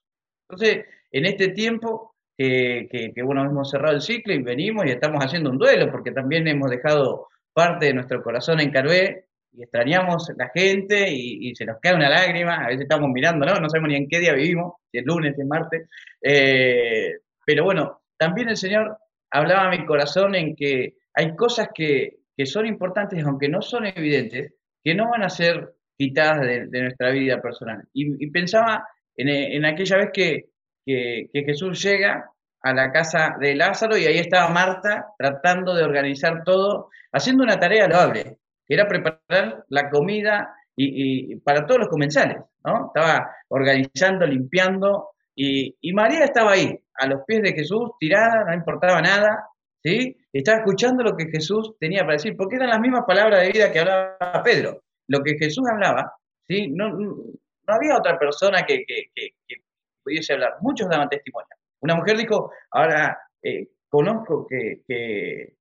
Entonces, 0.50 0.86
en 1.12 1.26
este 1.26 1.50
tiempo 1.50 2.16
que, 2.38 3.12
bueno, 3.24 3.44
hemos 3.44 3.70
cerrado 3.70 3.96
el 3.96 4.02
ciclo 4.02 4.34
y 4.34 4.44
venimos 4.44 4.86
y 4.86 4.92
estamos 4.92 5.24
haciendo 5.24 5.50
un 5.50 5.58
duelo, 5.58 5.92
porque 5.92 6.12
también 6.12 6.48
hemos 6.48 6.70
dejado 6.70 7.28
parte 7.54 7.88
de 7.88 7.94
nuestro 7.94 8.22
corazón 8.22 8.60
en 8.60 8.72
Carué 8.72 9.27
y 9.58 9.64
extrañamos 9.64 10.32
la 10.38 10.50
gente 10.54 11.10
y, 11.12 11.56
se 11.56 11.66
nos 11.66 11.78
cae 11.82 11.96
una 11.96 12.10
lágrima, 12.10 12.64
a 12.64 12.68
veces 12.68 12.84
estamos 12.84 13.10
mirando, 13.10 13.44
¿no? 13.44 13.56
No 13.56 13.70
sabemos 13.70 13.90
ni 13.90 13.96
en 13.96 14.08
qué 14.08 14.20
día 14.20 14.34
vivimos, 14.34 14.76
si 14.92 15.00
es 15.00 15.06
lunes, 15.06 15.36
si 15.36 15.42
es 15.42 15.48
martes. 15.48 15.90
Eh, 16.22 17.14
pero 17.44 17.64
bueno, 17.64 18.02
también 18.18 18.50
el 18.50 18.58
Señor 18.58 18.98
hablaba 19.32 19.68
a 19.68 19.72
mi 19.72 19.84
corazón 19.84 20.36
en 20.36 20.56
que 20.56 20.98
hay 21.16 21.36
cosas 21.36 21.70
que, 21.74 22.20
son 22.46 22.68
importantes, 22.68 23.24
aunque 23.26 23.50
no 23.50 23.64
son 23.64 23.88
evidentes, 23.88 24.54
que 24.84 24.94
no 24.94 25.10
van 25.10 25.24
a 25.24 25.30
ser 25.30 25.74
quitadas 25.98 26.42
de, 26.42 26.82
nuestra 26.82 27.10
vida 27.10 27.42
personal. 27.42 27.82
Y, 27.94 28.30
pensaba 28.30 28.88
en, 29.16 29.66
aquella 29.66 29.98
vez 29.98 30.10
que, 30.14 30.50
que, 30.86 31.30
Jesús 31.34 31.82
llega 31.82 32.30
a 32.62 32.74
la 32.76 32.92
casa 32.92 33.36
de 33.40 33.56
Lázaro 33.56 33.98
y 33.98 34.06
ahí 34.06 34.20
estaba 34.20 34.50
Marta 34.50 35.08
tratando 35.18 35.74
de 35.74 35.84
organizar 35.84 36.44
todo, 36.44 36.92
haciendo 37.12 37.44
una 37.44 37.60
tarea 37.60 37.88
loable 37.88 38.24
que 38.24 38.38
era 38.68 38.88
preparar 38.88 39.66
la 39.70 39.90
comida 39.90 40.54
y, 40.76 41.36
para 41.38 41.66
todos 41.66 41.82
los 41.82 41.90
comensales, 41.90 42.38
¿no? 42.64 42.88
Estaba 42.88 43.32
organizando, 43.48 44.26
limpiando, 44.28 45.10
y, 45.36 45.94
María 45.94 46.26
estaba 46.26 46.54
ahí, 46.54 46.80
a 46.96 47.08
los 47.08 47.24
pies 47.26 47.42
de 47.44 47.54
Jesús, 47.54 47.92
tirada, 48.00 48.44
no 48.46 48.54
importaba 48.54 49.02
nada, 49.02 49.48
¿sí? 49.84 50.16
Estaba 50.34 50.60
escuchando 50.60 51.04
lo 51.04 51.16
que 51.16 51.28
Jesús 51.28 51.76
tenía 51.80 52.02
para 52.02 52.14
decir, 52.14 52.36
porque 52.36 52.56
eran 52.56 52.70
las 52.70 52.80
mismas 52.80 53.06
palabras 53.06 53.42
de 53.42 53.52
vida 53.52 53.72
que 53.72 53.80
hablaba 53.80 54.44
Pedro. 54.44 54.82
Lo 55.08 55.22
que 55.22 55.38
Jesús 55.38 55.64
hablaba, 55.72 56.12
¿sí? 56.48 56.68
No, 56.70 56.90
no 57.68 57.74
había 57.74 57.98
otra 57.98 58.18
persona 58.18 58.66
que, 58.66 58.84
pudiese 60.04 60.34
hablar, 60.34 60.56
muchos 60.62 60.90
daban 60.90 61.10
testimonio. 61.10 61.50
Una 61.82 61.96
mujer 61.96 62.18
dijo, 62.18 62.52
ahora 62.72 63.18
eh, 63.44 63.68
conozco 63.90 64.48
que, 64.48 65.57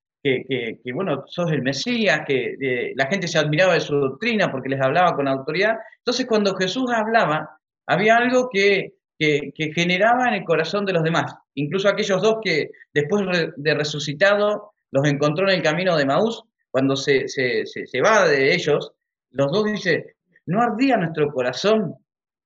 que, 0.82 0.92
bueno, 0.92 1.24
sos 1.26 1.50
el 1.52 1.62
Mesías, 1.62 2.22
que 2.26 2.92
la 2.96 3.06
gente 3.06 3.28
se 3.28 3.38
admiraba 3.38 3.74
de 3.74 3.80
su 3.80 3.94
doctrina 3.94 4.50
porque 4.50 4.68
les 4.68 4.80
hablaba 4.80 5.14
con 5.14 5.28
autoridad. 5.28 5.76
Entonces, 5.98 6.26
cuando 6.26 6.54
Jesús 6.56 6.90
hablaba, 6.92 7.58
había 7.86 8.16
algo 8.16 8.48
que, 8.50 8.92
generaba 9.18 10.28
en 10.28 10.34
el 10.34 10.44
corazón 10.44 10.84
de 10.84 10.92
los 10.92 11.02
demás. 11.02 11.34
Incluso 11.54 11.88
aquellos 11.88 12.20
dos 12.20 12.36
que 12.42 12.70
después 12.92 13.24
de 13.56 13.74
resucitado 13.74 14.72
los 14.90 15.06
encontró 15.06 15.48
en 15.48 15.56
el 15.56 15.62
camino 15.62 15.96
de 15.96 16.04
Maús, 16.04 16.42
cuando 16.70 16.96
se, 16.96 17.28
se, 17.28 17.64
se 17.64 18.00
va 18.02 18.28
de 18.28 18.54
ellos, 18.54 18.92
los 19.30 19.50
dos 19.50 19.64
dicen, 19.64 20.04
¿no 20.46 20.60
ardía 20.60 20.96
nuestro 20.96 21.32
corazón 21.32 21.94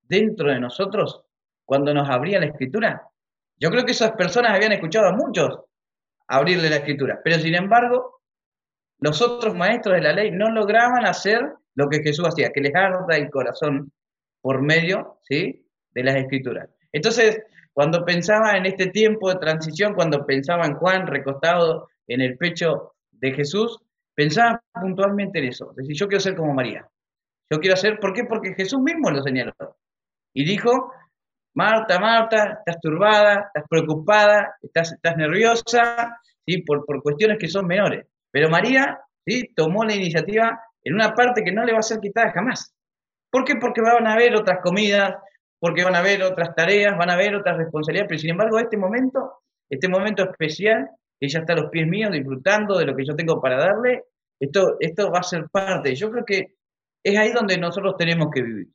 dentro 0.03 0.51
de 0.51 0.61
nosotros 0.61 1.23
cuando 1.65 1.93
nos 1.93 2.09
abría 2.09 2.39
la 2.39 2.47
escritura? 2.47 3.03
Yo 3.59 3.71
creo 3.71 3.85
que 3.85 3.93
esas 3.93 4.13
personas 4.13 4.55
habían 4.55 4.73
escuchado 4.73 5.09
a 5.09 5.17
muchos 5.17 5.61
abrirle 6.31 6.71
la 6.71 6.77
escritura. 6.77 7.21
Pero 7.23 7.39
sin 7.39 7.55
embargo, 7.55 8.21
los 9.01 9.21
otros 9.21 9.55
maestros 9.55 9.97
de 9.97 10.03
la 10.03 10.13
ley 10.13 10.31
no 10.31 10.51
lograban 10.51 11.05
hacer 11.05 11.41
lo 11.75 11.89
que 11.89 12.03
Jesús 12.03 12.27
hacía, 12.27 12.53
que 12.53 12.61
les 12.61 12.75
arda 12.75 13.17
el 13.17 13.31
corazón 13.31 13.93
por 14.41 14.63
medio 14.63 15.19
¿sí? 15.23 15.67
de 15.91 16.05
las 16.05 16.17
escrituras. 16.17 16.69
Entonces, 16.93 17.43
cuando 17.73 18.05
pensaba 18.05 18.57
en 18.57 18.67
este 18.67 18.87
tiempo 18.89 19.29
de 19.29 19.41
transición, 19.41 19.95
cuando 19.95 20.25
pensaba 20.25 20.67
en 20.67 20.75
Juan 20.75 21.07
recostado 21.07 21.89
en 22.07 22.21
el 22.21 22.37
pecho 22.37 22.95
de 23.11 23.33
Jesús, 23.33 23.79
pensaba 24.15 24.63
puntualmente 24.73 25.41
en 25.41 25.47
eso. 25.47 25.71
Es 25.71 25.77
decir, 25.77 25.97
yo 25.97 26.09
quiero 26.09 26.21
ser 26.21 26.37
como 26.37 26.55
María. 26.55 26.89
Yo 27.51 27.59
quiero 27.59 27.77
ser, 27.77 27.99
¿por 27.99 28.13
qué? 28.13 28.25
Porque 28.25 28.55
Jesús 28.55 28.81
mismo 28.81 29.11
lo 29.11 29.23
señaló. 29.23 29.55
Y 30.33 30.45
dijo, 30.45 30.93
Marta, 31.55 31.99
Marta, 31.99 32.59
estás 32.59 32.81
turbada, 32.81 33.47
estás 33.47 33.65
preocupada, 33.69 34.55
estás, 34.63 34.93
estás 34.93 35.17
nerviosa, 35.17 36.20
¿sí? 36.47 36.63
Por, 36.63 36.85
por 36.85 37.03
cuestiones 37.03 37.39
que 37.39 37.49
son 37.49 37.67
menores. 37.67 38.07
Pero 38.31 38.49
María 38.49 39.01
¿sí? 39.27 39.53
tomó 39.55 39.85
la 39.85 39.95
iniciativa 39.95 40.61
en 40.83 40.95
una 40.95 41.15
parte 41.15 41.43
que 41.45 41.53
no 41.53 41.65
le 41.65 41.73
va 41.73 41.81
a 41.81 41.83
ser 41.83 42.01
quitada 42.01 42.33
jamás. 42.33 42.75
¿Por 43.31 43.45
qué? 43.45 43.57
Porque 43.57 43.81
van 43.81 44.07
a 44.07 44.15
haber 44.15 44.35
otras 44.35 44.61
comidas, 44.63 45.15
porque 45.59 45.85
van 45.85 45.95
a 45.95 45.99
haber 45.99 46.23
otras 46.23 46.55
tareas, 46.55 46.97
van 46.97 47.11
a 47.11 47.15
haber 47.15 47.35
otras 47.35 47.57
responsabilidades, 47.57 48.09
pero 48.09 48.21
sin 48.21 48.31
embargo 48.31 48.59
este 48.59 48.77
momento, 48.77 49.43
este 49.69 49.89
momento 49.89 50.25
especial, 50.25 50.89
ella 51.21 51.41
está 51.41 51.53
a 51.53 51.57
los 51.57 51.71
pies 51.71 51.87
míos 51.87 52.11
disfrutando 52.13 52.79
de 52.79 52.87
lo 52.87 52.97
que 52.97 53.05
yo 53.05 53.15
tengo 53.15 53.41
para 53.41 53.57
darle, 53.57 54.05
esto, 54.41 54.77
esto 54.81 55.11
va 55.13 55.19
a 55.19 55.23
ser 55.23 55.49
parte. 55.51 55.95
Yo 55.95 56.11
creo 56.11 56.25
que 56.25 56.55
es 57.05 57.19
ahí 57.19 57.31
donde 57.33 57.59
nosotros 57.59 57.95
tenemos 57.99 58.31
que 58.33 58.43
vivir. 58.43 58.69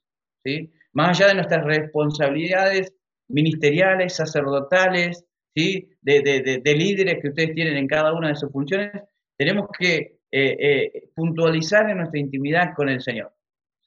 ¿sí? 0.44 0.72
más 0.96 1.10
allá 1.10 1.28
de 1.28 1.36
nuestras 1.36 1.66
responsabilidades 1.66 2.94
ministeriales, 3.28 4.16
sacerdotales, 4.16 5.26
¿sí? 5.56 5.90
de, 6.02 6.76
líderes 6.76 7.22
que 7.22 7.30
ustedes 7.30 7.56
tienen 7.56 7.78
en 7.78 7.88
cada 7.88 8.14
una 8.14 8.30
de 8.30 8.36
sus 8.36 8.52
funciones, 8.52 8.92
tenemos 9.38 9.70
que 9.78 10.20
eh, 10.32 10.58
eh, 10.60 11.10
puntualizar 11.16 11.90
en 11.90 11.98
nuestra 11.98 12.20
intimidad 12.20 12.74
con 12.76 12.90
el 12.90 13.02
Señor. 13.02 13.34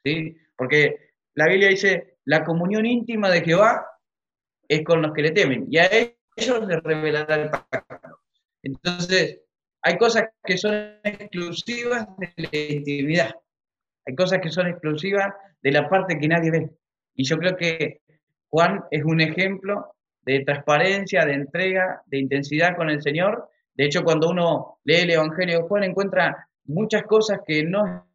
¿sí? 0.04 0.36
Porque 0.56 1.12
la 1.34 1.46
Biblia 1.46 1.68
dice, 1.68 2.18
la 2.24 2.44
comunión 2.44 2.86
íntima 2.86 3.30
de 3.30 3.42
Jehová 3.42 3.86
es 4.66 4.82
con 4.82 5.02
los 5.02 5.12
que 5.12 5.22
le 5.22 5.30
temen, 5.30 5.66
y 5.70 5.78
a 5.78 5.88
ellos 6.36 6.66
les 6.66 6.82
revelará 6.82 7.34
el 7.36 7.50
pacto. 7.50 8.20
Entonces, 8.62 9.40
hay 9.82 9.96
cosas 9.96 10.24
que 10.44 10.58
son 10.58 10.74
exclusivas 11.04 12.06
de 12.18 12.32
la 12.36 12.48
intimidad, 12.52 13.34
hay 14.06 14.14
cosas 14.14 14.40
que 14.40 14.50
son 14.50 14.66
exclusivas 14.66 15.32
de 15.62 15.72
la 15.72 15.88
parte 15.88 16.18
que 16.18 16.28
nadie 16.28 16.50
ve. 16.50 16.70
Y 17.14 17.24
yo 17.24 17.38
creo 17.38 17.56
que 17.56 18.02
Juan 18.50 18.84
es 18.90 19.04
un 19.04 19.20
ejemplo 19.20 19.94
de 20.28 20.44
transparencia, 20.44 21.24
de 21.24 21.32
entrega, 21.32 22.02
de 22.04 22.18
intensidad 22.18 22.76
con 22.76 22.90
el 22.90 23.00
Señor. 23.00 23.48
De 23.72 23.86
hecho, 23.86 24.04
cuando 24.04 24.28
uno 24.28 24.78
lee 24.84 24.96
el 24.96 25.10
Evangelio 25.12 25.62
de 25.62 25.68
Juan, 25.68 25.84
encuentra 25.84 26.50
muchas 26.64 27.04
cosas 27.04 27.40
que 27.46 27.64
no 27.64 28.06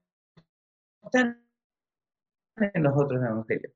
están 1.01 1.43
en 2.55 2.84
los 2.84 2.93
otros 2.96 3.20
evangelios. 3.20 3.74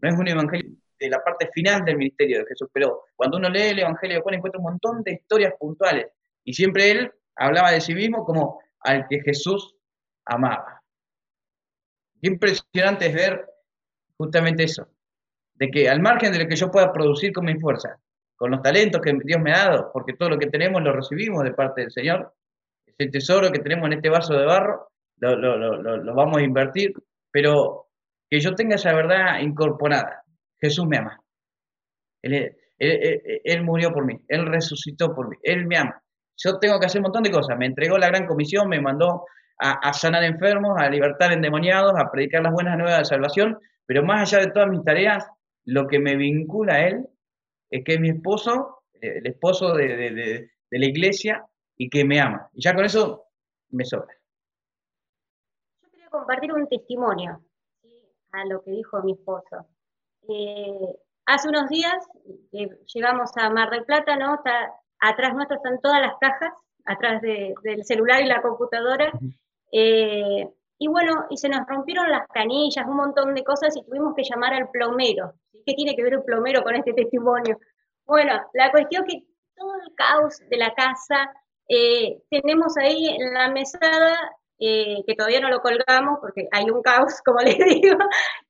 No 0.00 0.08
es 0.10 0.18
un 0.18 0.28
evangelio 0.28 0.70
de 1.00 1.08
la 1.08 1.24
parte 1.24 1.48
final 1.54 1.82
del 1.82 1.96
ministerio 1.96 2.40
de 2.40 2.46
Jesús, 2.46 2.68
pero 2.74 3.04
cuando 3.16 3.38
uno 3.38 3.48
lee 3.48 3.70
el 3.70 3.78
Evangelio 3.78 4.16
de 4.16 4.22
Juan 4.22 4.34
encuentra 4.34 4.58
un 4.58 4.64
montón 4.64 5.02
de 5.02 5.12
historias 5.12 5.54
puntuales. 5.58 6.08
Y 6.44 6.52
siempre 6.52 6.90
él 6.90 7.10
hablaba 7.36 7.70
de 7.70 7.80
sí 7.80 7.94
mismo 7.94 8.22
como 8.26 8.60
al 8.80 9.08
que 9.08 9.22
Jesús 9.22 9.76
amaba. 10.26 10.82
Qué 12.20 12.28
impresionante 12.28 13.06
es 13.06 13.14
ver 13.14 13.48
justamente 14.18 14.64
eso, 14.64 14.88
de 15.58 15.70
que 15.70 15.88
al 15.88 16.00
margen 16.00 16.32
de 16.32 16.38
lo 16.38 16.48
que 16.48 16.56
yo 16.56 16.70
pueda 16.70 16.92
producir 16.92 17.32
con 17.32 17.44
mi 17.44 17.58
fuerza, 17.58 17.98
con 18.36 18.52
los 18.52 18.62
talentos 18.62 19.00
que 19.00 19.12
Dios 19.24 19.40
me 19.40 19.52
ha 19.52 19.66
dado, 19.66 19.90
porque 19.92 20.12
todo 20.12 20.30
lo 20.30 20.38
que 20.38 20.46
tenemos 20.46 20.80
lo 20.82 20.92
recibimos 20.92 21.42
de 21.42 21.52
parte 21.52 21.82
del 21.82 21.90
Señor, 21.90 22.32
ese 22.86 23.10
tesoro 23.10 23.50
que 23.50 23.58
tenemos 23.58 23.86
en 23.86 23.94
este 23.94 24.08
vaso 24.08 24.34
de 24.34 24.46
barro, 24.46 24.88
lo, 25.16 26.14
vamos 26.14 26.38
a 26.38 26.42
invertir, 26.42 26.92
pero 27.32 27.88
que 28.30 28.38
yo 28.38 28.54
tenga 28.54 28.76
esa 28.76 28.94
verdad 28.94 29.40
incorporada. 29.40 30.22
Jesús 30.60 30.86
me 30.86 30.98
ama. 30.98 31.20
Él, 32.22 33.62
murió 33.64 33.92
por 33.92 34.04
mí, 34.04 34.14
Él 34.28 34.46
resucitó 34.46 35.12
por 35.14 35.28
mí, 35.28 35.36
Él 35.42 35.66
me 35.66 35.76
ama. 35.76 36.00
Yo 36.36 36.58
tengo 36.60 36.78
que 36.78 36.86
hacer 36.86 37.00
un 37.00 37.04
montón 37.04 37.24
de 37.24 37.32
cosas. 37.32 37.58
Me 37.58 37.66
entregó 37.66 37.98
la 37.98 38.08
gran 38.08 38.26
comisión, 38.26 38.68
me 38.68 38.80
mandó 38.80 39.24
a, 39.58 39.88
a 39.88 39.92
sanar 39.92 40.22
enfermos, 40.22 40.80
a 40.80 40.88
libertar 40.88 41.32
endemoniados, 41.32 41.94
a 41.98 42.10
predicar 42.12 42.42
las 42.42 42.52
buenas 42.52 42.78
nuevas 42.78 42.98
de 42.98 43.04
salvación, 43.06 43.58
pero 43.86 44.04
más 44.04 44.32
allá 44.32 44.44
de 44.44 44.52
todas 44.52 44.68
mis 44.68 44.84
tareas, 44.84 45.26
lo 45.68 45.86
que 45.86 45.98
me 45.98 46.16
vincula 46.16 46.74
a 46.74 46.88
él 46.88 47.06
es 47.70 47.84
que 47.84 47.94
es 47.94 48.00
mi 48.00 48.08
esposo, 48.08 48.84
el 49.02 49.26
esposo 49.26 49.74
de, 49.74 50.50
la 50.70 50.86
iglesia 50.86 51.44
y 51.76 51.90
que 51.90 52.06
me 52.06 52.20
ama. 52.20 52.48
Y 52.54 52.62
ya 52.62 52.74
con 52.74 52.86
eso 52.86 53.26
me 53.70 53.84
sobra. 53.84 54.14
Yo 55.82 55.90
quería 55.90 56.08
compartir 56.08 56.54
un 56.54 56.66
testimonio 56.68 57.42
a 58.32 58.44
lo 58.46 58.62
que 58.62 58.70
dijo 58.70 59.02
mi 59.02 59.12
esposo. 59.12 59.66
Eh, 60.26 60.96
hace 61.26 61.48
unos 61.50 61.68
días 61.68 61.96
eh, 62.52 62.70
llegamos 62.94 63.30
a 63.36 63.50
Mar 63.50 63.68
del 63.68 63.84
Plata, 63.84 64.16
¿no? 64.16 64.36
Está, 64.36 64.72
atrás 65.00 65.34
nuestro 65.34 65.58
están 65.58 65.80
todas 65.82 66.00
las 66.00 66.14
cajas, 66.18 66.54
atrás 66.86 67.20
del 67.20 67.84
celular 67.84 68.22
y 68.22 68.26
la 68.26 68.40
computadora. 68.40 69.12
Y 70.78 70.88
bueno, 70.88 71.26
y 71.30 71.36
se 71.36 71.48
nos 71.48 71.66
rompieron 71.66 72.10
las 72.10 72.28
canillas, 72.28 72.86
un 72.86 72.96
montón 72.96 73.34
de 73.34 73.42
cosas 73.42 73.76
y 73.76 73.84
tuvimos 73.84 74.14
que 74.14 74.22
llamar 74.22 74.54
al 74.54 74.70
plomero. 74.70 75.34
¿Qué 75.66 75.74
tiene 75.74 75.94
que 75.96 76.02
ver 76.02 76.14
el 76.14 76.22
plomero 76.22 76.62
con 76.62 76.76
este 76.76 76.92
testimonio? 76.92 77.58
Bueno, 78.06 78.40
la 78.54 78.70
cuestión 78.70 79.04
que 79.04 79.24
todo 79.56 79.74
el 79.74 79.94
caos 79.94 80.38
de 80.48 80.56
la 80.56 80.72
casa, 80.74 81.30
eh, 81.68 82.22
tenemos 82.30 82.76
ahí 82.78 83.08
en 83.08 83.34
la 83.34 83.50
mesada, 83.50 84.16
eh, 84.60 85.04
que 85.06 85.14
todavía 85.14 85.40
no 85.40 85.50
lo 85.50 85.60
colgamos 85.60 86.18
porque 86.20 86.48
hay 86.50 86.70
un 86.70 86.82
caos, 86.82 87.20
como 87.24 87.40
les 87.40 87.58
digo, 87.58 87.98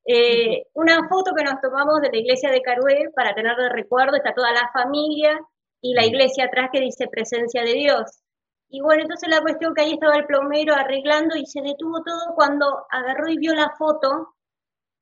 eh, 0.06 0.64
una 0.74 1.08
foto 1.08 1.32
que 1.34 1.44
nos 1.44 1.60
tomamos 1.60 2.00
de 2.00 2.10
la 2.10 2.18
iglesia 2.18 2.50
de 2.50 2.62
Carué 2.62 3.10
para 3.14 3.34
tener 3.34 3.56
de 3.56 3.68
recuerdo, 3.70 4.16
está 4.16 4.32
toda 4.34 4.52
la 4.52 4.70
familia 4.72 5.38
y 5.82 5.94
la 5.94 6.06
iglesia 6.06 6.44
atrás 6.44 6.70
que 6.72 6.80
dice 6.80 7.08
presencia 7.08 7.62
de 7.62 7.72
Dios. 7.72 8.22
Y 8.68 8.80
bueno, 8.80 9.02
entonces 9.02 9.28
la 9.28 9.40
cuestión 9.40 9.74
que 9.74 9.82
ahí 9.82 9.92
estaba 9.94 10.16
el 10.16 10.26
plomero 10.26 10.74
arreglando 10.74 11.36
y 11.36 11.46
se 11.46 11.62
detuvo 11.62 12.02
todo 12.02 12.34
cuando 12.34 12.86
agarró 12.90 13.28
y 13.28 13.38
vio 13.38 13.54
la 13.54 13.74
foto 13.78 14.34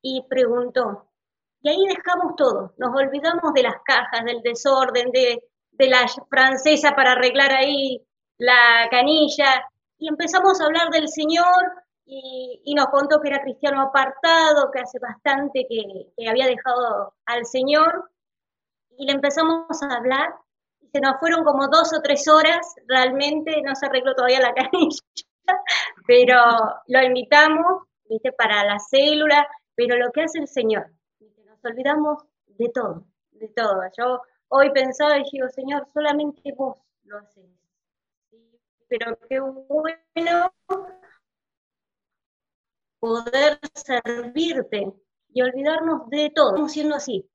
y 0.02 0.24
preguntó. 0.28 1.10
Y 1.62 1.70
ahí 1.70 1.86
dejamos 1.88 2.36
todo, 2.36 2.74
nos 2.76 2.94
olvidamos 2.94 3.52
de 3.54 3.62
las 3.64 3.76
cajas, 3.84 4.24
del 4.24 4.40
desorden, 4.42 5.10
de, 5.10 5.42
de 5.72 5.88
la 5.88 6.06
francesa 6.30 6.94
para 6.94 7.12
arreglar 7.12 7.52
ahí 7.52 8.06
la 8.38 8.88
canilla 8.90 9.66
y 9.98 10.08
empezamos 10.08 10.60
a 10.60 10.66
hablar 10.66 10.90
del 10.90 11.08
Señor 11.08 11.86
y, 12.04 12.74
nos 12.76 12.86
contó 12.86 13.20
que 13.20 13.28
era 13.28 13.42
cristiano 13.42 13.82
apartado, 13.82 14.70
que 14.70 14.80
hace 14.80 14.98
bastante 15.00 15.66
que, 15.68 16.12
que 16.16 16.28
había 16.28 16.46
dejado 16.46 17.14
al 17.24 17.44
Señor, 17.46 18.10
y 18.96 19.06
le 19.06 19.12
empezamos 19.12 19.82
a 19.82 19.94
hablar, 19.94 20.34
se 20.96 21.02
nos 21.02 21.18
fueron 21.20 21.44
como 21.44 21.68
dos 21.68 21.92
o 21.92 22.00
tres 22.00 22.26
horas, 22.26 22.74
realmente 22.86 23.60
no 23.62 23.74
se 23.74 23.84
arregló 23.84 24.14
todavía 24.14 24.40
la 24.40 24.54
canilla, 24.54 24.98
pero 26.06 26.36
lo 26.86 27.02
invitamos, 27.02 27.82
viste, 28.08 28.32
para 28.32 28.64
la 28.64 28.78
célula, 28.78 29.46
pero 29.74 29.96
lo 29.96 30.10
que 30.10 30.22
hace 30.22 30.38
el 30.38 30.48
Señor, 30.48 30.90
nos 31.20 31.62
olvidamos 31.62 32.24
de 32.46 32.70
todo, 32.70 33.04
de 33.32 33.48
todo. 33.48 33.82
Yo 33.98 34.22
hoy 34.48 34.70
pensaba 34.70 35.18
y 35.18 35.24
digo, 35.30 35.48
Señor, 35.50 35.86
solamente 35.92 36.54
vos 36.56 36.78
lo 37.04 37.18
haces. 37.18 37.44
Pero 38.88 39.18
qué 39.28 39.40
bueno 39.40 40.54
poder 42.98 43.58
servirte 43.74 44.94
y 45.28 45.42
olvidarnos 45.42 46.08
de 46.08 46.32
todo. 46.34 46.50
Estamos 46.50 46.72
siendo 46.72 46.94
así, 46.94 47.28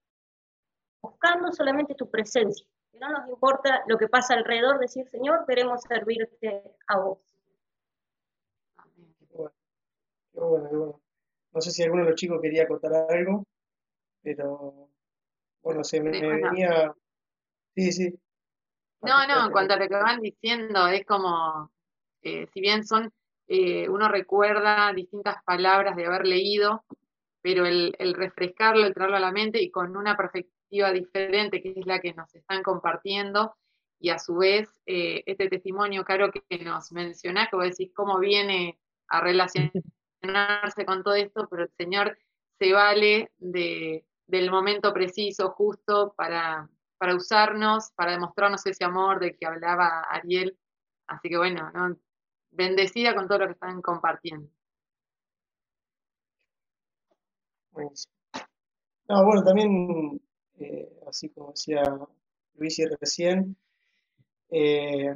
buscando 1.03 1.51
solamente 1.51 1.93
tu 1.93 2.09
presencia. 2.09 2.65
Que 2.91 3.00
no 3.00 3.10
nos 3.10 3.27
importa 3.29 3.83
lo 3.88 3.98
que 3.98 4.07
pasa 4.07 4.33
alrededor, 4.33 4.79
decir, 4.79 5.07
Señor, 5.10 5.45
queremos 5.48 5.81
servirte 5.81 6.63
a 6.88 7.00
vos. 7.00 7.19
Qué 10.33 10.39
bueno, 10.39 10.69
qué 10.69 10.75
bueno. 10.75 11.01
No 11.53 11.62
sé 11.62 11.71
si 11.71 11.83
alguno 11.83 12.03
de 12.03 12.12
los 12.12 12.19
chicos 12.19 12.39
quería 12.41 12.67
contar 12.67 12.91
algo, 13.10 13.45
pero 14.21 14.89
bueno, 15.62 15.83
se 15.83 16.01
me, 16.01 16.12
venía. 16.12 16.93
Sí, 17.75 17.91
sí. 17.91 18.19
No, 19.01 19.27
no, 19.27 19.45
en 19.45 19.51
cuanto 19.51 19.74
a 19.74 19.77
lo 19.77 19.88
que 19.88 19.95
van 19.95 20.21
diciendo, 20.21 20.88
es 20.88 21.05
como, 21.05 21.71
eh, 22.21 22.48
si 22.53 22.62
bien 22.62 22.86
son, 22.86 23.12
eh, 23.48 23.89
uno 23.89 24.07
recuerda 24.07 24.93
distintas 24.93 25.43
palabras 25.43 25.95
de 25.95 26.05
haber 26.05 26.25
leído, 26.25 26.83
pero 27.41 27.65
el, 27.65 28.13
refrescarlo, 28.13 28.86
el 28.86 28.93
traerlo 28.93 29.17
a 29.17 29.21
la 29.21 29.31
mente 29.31 29.62
y 29.62 29.71
con 29.71 29.98
una 29.98 30.15
diferente, 30.71 31.61
que 31.61 31.73
es 31.75 31.85
la 31.85 31.99
que 31.99 32.13
nos 32.13 32.33
están 32.33 32.63
compartiendo, 32.63 33.55
y 33.99 34.09
a 34.09 34.17
su 34.17 34.37
vez 34.37 34.69
eh, 34.85 35.23
este 35.25 35.47
testimonio, 35.47 36.03
Caro, 36.03 36.31
que 36.31 36.59
nos 36.59 36.91
mencionás, 36.91 37.49
que 37.49 37.55
vos 37.55 37.65
decís 37.65 37.91
cómo 37.93 38.17
viene 38.19 38.79
a 39.07 39.21
relacionarse 39.21 40.85
con 40.85 41.03
todo 41.03 41.13
esto, 41.15 41.47
pero 41.49 41.63
el 41.63 41.71
Señor 41.77 42.17
se 42.57 42.73
vale 42.73 43.31
de, 43.37 44.05
del 44.25 44.49
momento 44.49 44.93
preciso, 44.93 45.51
justo, 45.51 46.13
para, 46.15 46.69
para 46.97 47.15
usarnos, 47.15 47.91
para 47.95 48.13
demostrarnos 48.13 48.65
ese 48.65 48.83
amor 48.83 49.19
del 49.19 49.37
que 49.37 49.45
hablaba 49.45 50.01
Ariel. 50.09 50.57
Así 51.07 51.29
que 51.29 51.37
bueno, 51.37 51.71
bendecida 52.51 53.13
con 53.13 53.27
todo 53.27 53.39
lo 53.39 53.47
que 53.47 53.53
están 53.53 53.81
compartiendo. 53.81 54.49
No, 57.73 59.25
bueno, 59.25 59.43
también, 59.43 60.21
eh, 60.61 60.89
así 61.07 61.29
como 61.29 61.51
decía 61.51 61.81
Luis 62.55 62.81
recién, 62.99 63.55
eh, 64.49 65.15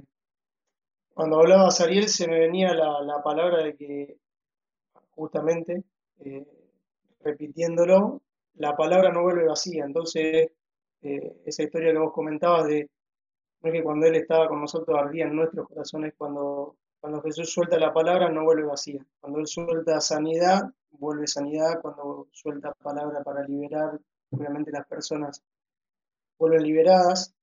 cuando 1.14 1.40
hablaba 1.40 1.70
Ariel 1.80 2.10
se 2.10 2.28
me 2.28 2.40
venía 2.40 2.74
la, 2.74 3.22
palabra 3.24 3.64
de 3.64 3.76
que 3.76 4.18
justamente, 5.12 5.84
eh, 6.20 6.46
repitiéndolo, 7.22 8.22
la 8.56 8.76
palabra 8.76 9.12
no 9.12 9.24
vuelve 9.24 9.46
vacía. 9.46 9.86
Entonces, 9.86 10.50
esa 11.02 11.64
historia 11.64 11.92
que 11.92 12.00
vos 12.00 12.14
comentabas 12.14 12.66
de 12.68 12.90
no 13.66 13.72
es 13.72 13.80
que 13.80 13.84
cuando 13.84 14.06
Él 14.06 14.16
estaba 14.16 14.48
con 14.48 14.62
nosotros 14.62 14.98
ardían 14.98 15.36
nuestros 15.36 15.68
corazones, 15.68 16.14
cuando, 16.18 16.76
cuando 17.00 17.22
Jesús 17.22 17.52
suelta 17.52 17.80
la 17.80 17.94
palabra 17.94 18.30
no 18.30 18.44
vuelve 18.44 18.64
vacía. 18.64 19.04
Cuando 19.20 19.40
Él 19.40 19.48
suelta 19.48 20.00
sanidad, 20.02 20.64
vuelve 20.92 21.28
sanidad. 21.28 21.82
Cuando 21.82 22.28
suelta 22.32 22.74
palabra 22.74 23.24
para 23.24 23.44
liberar, 23.48 24.00
obviamente 24.32 24.72
las 24.72 24.88
personas 24.88 25.44
vuelven 26.38 26.64
liberadas. 26.64 27.34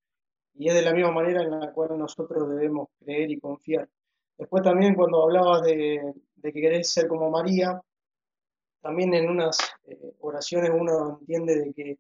Y 0.55 0.69
es 0.69 0.75
de 0.75 0.83
la 0.83 0.93
misma 0.93 1.13
manera 1.13 1.43
en 1.43 1.51
la 1.51 1.73
cual 1.73 1.99
nosotros 1.99 2.49
debemos 2.51 2.89
creer 2.99 3.31
y 3.31 3.41
confiar. 3.41 3.89
Después 4.37 4.63
también 4.63 4.95
cuando 4.95 5.23
hablabas 5.23 5.63
de, 5.63 6.15
que 6.43 6.53
querés 6.53 6.91
ser 6.91 7.09
como 7.09 7.31
María, 7.31 7.81
también 8.81 9.15
en 9.15 9.31
unas 9.31 9.59
eh, 9.87 10.15
oraciones 10.21 10.71
uno 10.75 11.19
entiende 11.21 11.57
de 11.57 11.73
que 11.73 11.99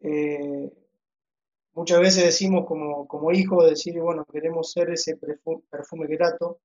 eh, 0.00 0.72
muchas 1.72 2.00
veces 2.00 2.24
decimos 2.24 2.66
como, 2.66 3.08
como 3.08 3.32
hijo, 3.32 3.64
decir, 3.64 3.98
bueno, 4.00 4.24
queremos 4.30 4.70
ser 4.72 4.90
ese 4.90 5.16
perfume, 5.16 6.06
grato 6.06 6.60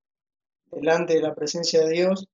delante 0.72 1.14
de 1.14 1.22
la 1.22 1.36
presencia 1.36 1.84
de 1.86 1.92
Dios 1.92 2.28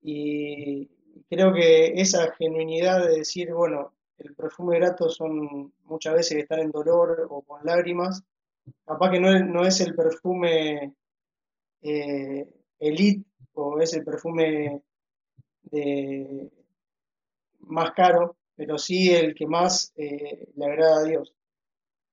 y 0.00 0.88
creo 1.28 1.52
que 1.52 2.00
esa 2.00 2.32
genuinidad 2.34 3.04
de 3.04 3.18
decir, 3.18 3.52
bueno, 3.52 3.94
el 4.18 4.34
perfume 4.34 4.78
grato 4.78 5.08
son 5.08 5.72
muchas 5.84 6.14
veces 6.14 6.38
estar 6.38 6.58
en 6.60 6.70
dolor 6.70 7.26
o 7.30 7.42
con 7.42 7.64
lágrimas, 7.64 8.22
capaz 8.86 9.10
que 9.10 9.20
no 9.20 9.38
no 9.44 9.66
es 9.66 9.80
el 9.80 9.94
perfume 9.94 10.94
eh, 11.82 12.48
elite 12.78 13.24
o 13.54 13.78
es 13.80 13.94
el 13.94 14.04
perfume 14.04 14.82
de, 15.62 16.50
más 17.60 17.92
caro, 17.92 18.36
pero 18.56 18.78
sí 18.78 19.10
el 19.10 19.34
que 19.34 19.46
más 19.46 19.92
eh, 19.96 20.48
le 20.54 20.64
agrada 20.64 20.98
a 20.98 21.04
Dios. 21.04 21.34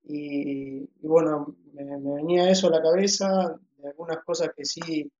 Y, 0.04 0.88
bueno, 1.00 1.56
me, 1.72 1.84
venía 1.84 2.50
eso 2.50 2.68
a 2.68 2.70
la 2.70 2.82
cabeza, 2.82 3.58
de 3.78 3.88
algunas 3.88 4.24
cosas 4.24 4.50
que 4.56 4.64
sí 4.64 5.10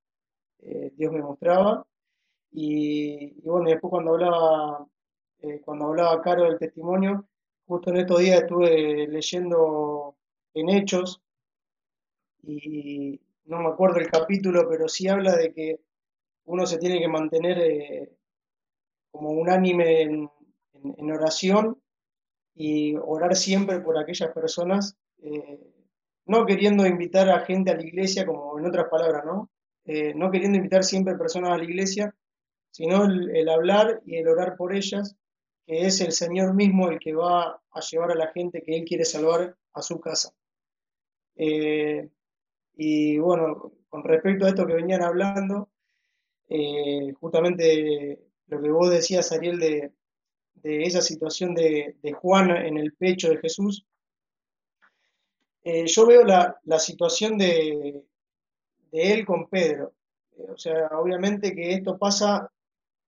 eh, 0.61 0.93
Dios 0.97 1.13
me 1.13 1.23
mostraba. 1.23 1.87
Y, 2.53 3.41
bueno, 3.43 3.71
después 3.71 3.91
cuando 3.91 4.13
hablaba, 4.15 4.87
eh, 5.43 5.61
cuando 5.65 5.87
hablaba 5.87 6.23
Caro 6.23 6.45
del 6.45 6.59
testimonio, 6.59 7.27
justo 7.67 7.91
en 7.91 7.99
estos 7.99 8.21
días 8.21 8.43
estuve 8.43 9.07
leyendo 9.09 10.17
en 10.55 10.69
Hechos, 10.71 11.21
y 12.43 13.21
no 13.45 13.61
me 13.61 13.69
acuerdo 13.69 13.99
el 13.99 14.11
capítulo, 14.11 14.69
pero 14.69 14.89
sí 14.89 15.09
habla 15.09 15.37
de 15.37 15.53
que 15.53 15.81
uno 16.45 16.67
se 16.67 16.79
tiene 16.79 16.99
que 16.99 17.09
mantener 17.09 18.11
como 19.11 19.31
unánime 19.31 20.03
en, 20.03 20.31
en, 20.83 21.11
oración 21.13 21.81
y 22.55 22.97
orar 22.97 23.37
siempre 23.37 23.81
por 23.81 23.99
aquellas 23.99 24.33
personas, 24.33 24.97
eh, 25.23 25.61
no 26.27 26.47
queriendo 26.47 26.87
invitar 26.87 27.29
a 27.29 27.41
gente 27.41 27.71
a 27.71 27.77
la 27.77 27.85
iglesia, 27.85 28.27
como 28.27 28.59
en 28.59 28.67
otras 28.67 28.89
palabras, 28.89 29.25
¿no? 29.25 29.51
Eh, 29.85 30.15
no 30.15 30.31
queriendo 30.31 30.57
invitar 30.57 30.85
siempre 30.85 31.17
personas 31.17 31.51
a 31.51 31.59
la 31.59 31.65
iglesia, 31.65 32.15
sino 32.71 33.05
el, 33.05 33.49
hablar 33.49 34.01
y 34.07 34.17
el 34.17 34.29
orar 34.29 34.57
por 34.57 34.75
ellas, 34.75 35.17
que 35.67 35.87
es 35.87 36.01
el 36.01 36.13
Señor 36.13 36.55
mismo 36.55 36.89
el 36.89 36.99
que 36.99 37.15
va 37.15 37.61
a 37.71 37.81
llevar 37.81 38.11
a 38.13 38.17
la 38.17 38.33
gente 38.33 38.63
que 38.63 38.77
Él 38.77 38.85
quiere 38.85 39.05
salvar 39.05 39.57
a 39.75 39.83
su 39.83 40.01
casa. 40.01 40.33
Eh, 41.37 42.09
y 42.75 43.19
bueno, 43.19 43.73
con 43.89 44.05
respecto 44.05 44.45
a 44.45 44.49
esto 44.49 44.67
que 44.67 44.75
venían 44.75 45.03
hablando, 45.03 45.71
justamente 47.21 48.33
lo 48.53 48.61
que 48.61 48.71
vos 48.71 48.91
decías, 48.91 49.33
Ariel, 49.33 49.59
de, 49.59 49.93
esa 50.63 51.01
situación 51.01 51.55
de, 51.55 51.97
Juan 52.21 52.51
en 52.51 52.77
el 52.77 52.93
pecho 52.93 53.31
de 53.31 53.39
Jesús, 53.39 53.87
eh, 55.65 55.87
yo 55.87 56.07
veo 56.07 56.25
la, 56.25 56.79
situación 56.79 57.39
de, 57.39 58.05
él 58.93 59.25
con 59.25 59.49
Pedro. 59.49 59.95
Eh, 60.37 60.51
o 60.51 60.59
sea, 60.59 60.89
obviamente 60.99 61.55
que 61.55 61.73
esto 61.73 61.99
pasa 61.99 62.53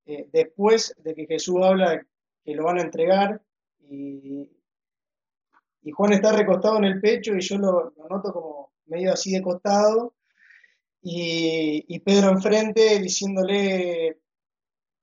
eh, 0.06 0.28
después 0.32 0.94
de 0.98 1.14
que 1.14 1.26
Jesús 1.26 1.56
habla 1.62 2.06
que 2.44 2.54
lo 2.54 2.64
van 2.64 2.78
a 2.78 2.82
entregar 2.82 3.42
y, 3.88 4.50
Juan 5.92 6.14
está 6.14 6.32
recostado 6.32 6.78
en 6.78 6.84
el 6.84 7.00
pecho 7.00 7.34
y 7.36 7.40
yo 7.42 7.58
lo, 7.58 7.92
noto 8.08 8.32
como 8.32 8.72
medio 8.86 9.12
así 9.12 9.32
de 9.32 9.42
costado 9.42 10.14
y, 11.02 11.84
y 11.86 12.00
Pedro 12.00 12.30
enfrente 12.30 12.98
diciéndole, 13.00 14.18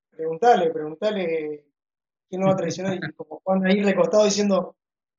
preguntale, 0.09 0.71
preguntale 0.71 1.65
quién 2.29 2.41
no 2.41 2.47
va 2.47 2.53
a 2.53 2.57
traicionar. 2.57 2.95
Y 2.95 3.13
como 3.13 3.41
Juan 3.43 3.65
ahí 3.65 3.83
recostado 3.83 4.25
diciendo, 4.25 4.75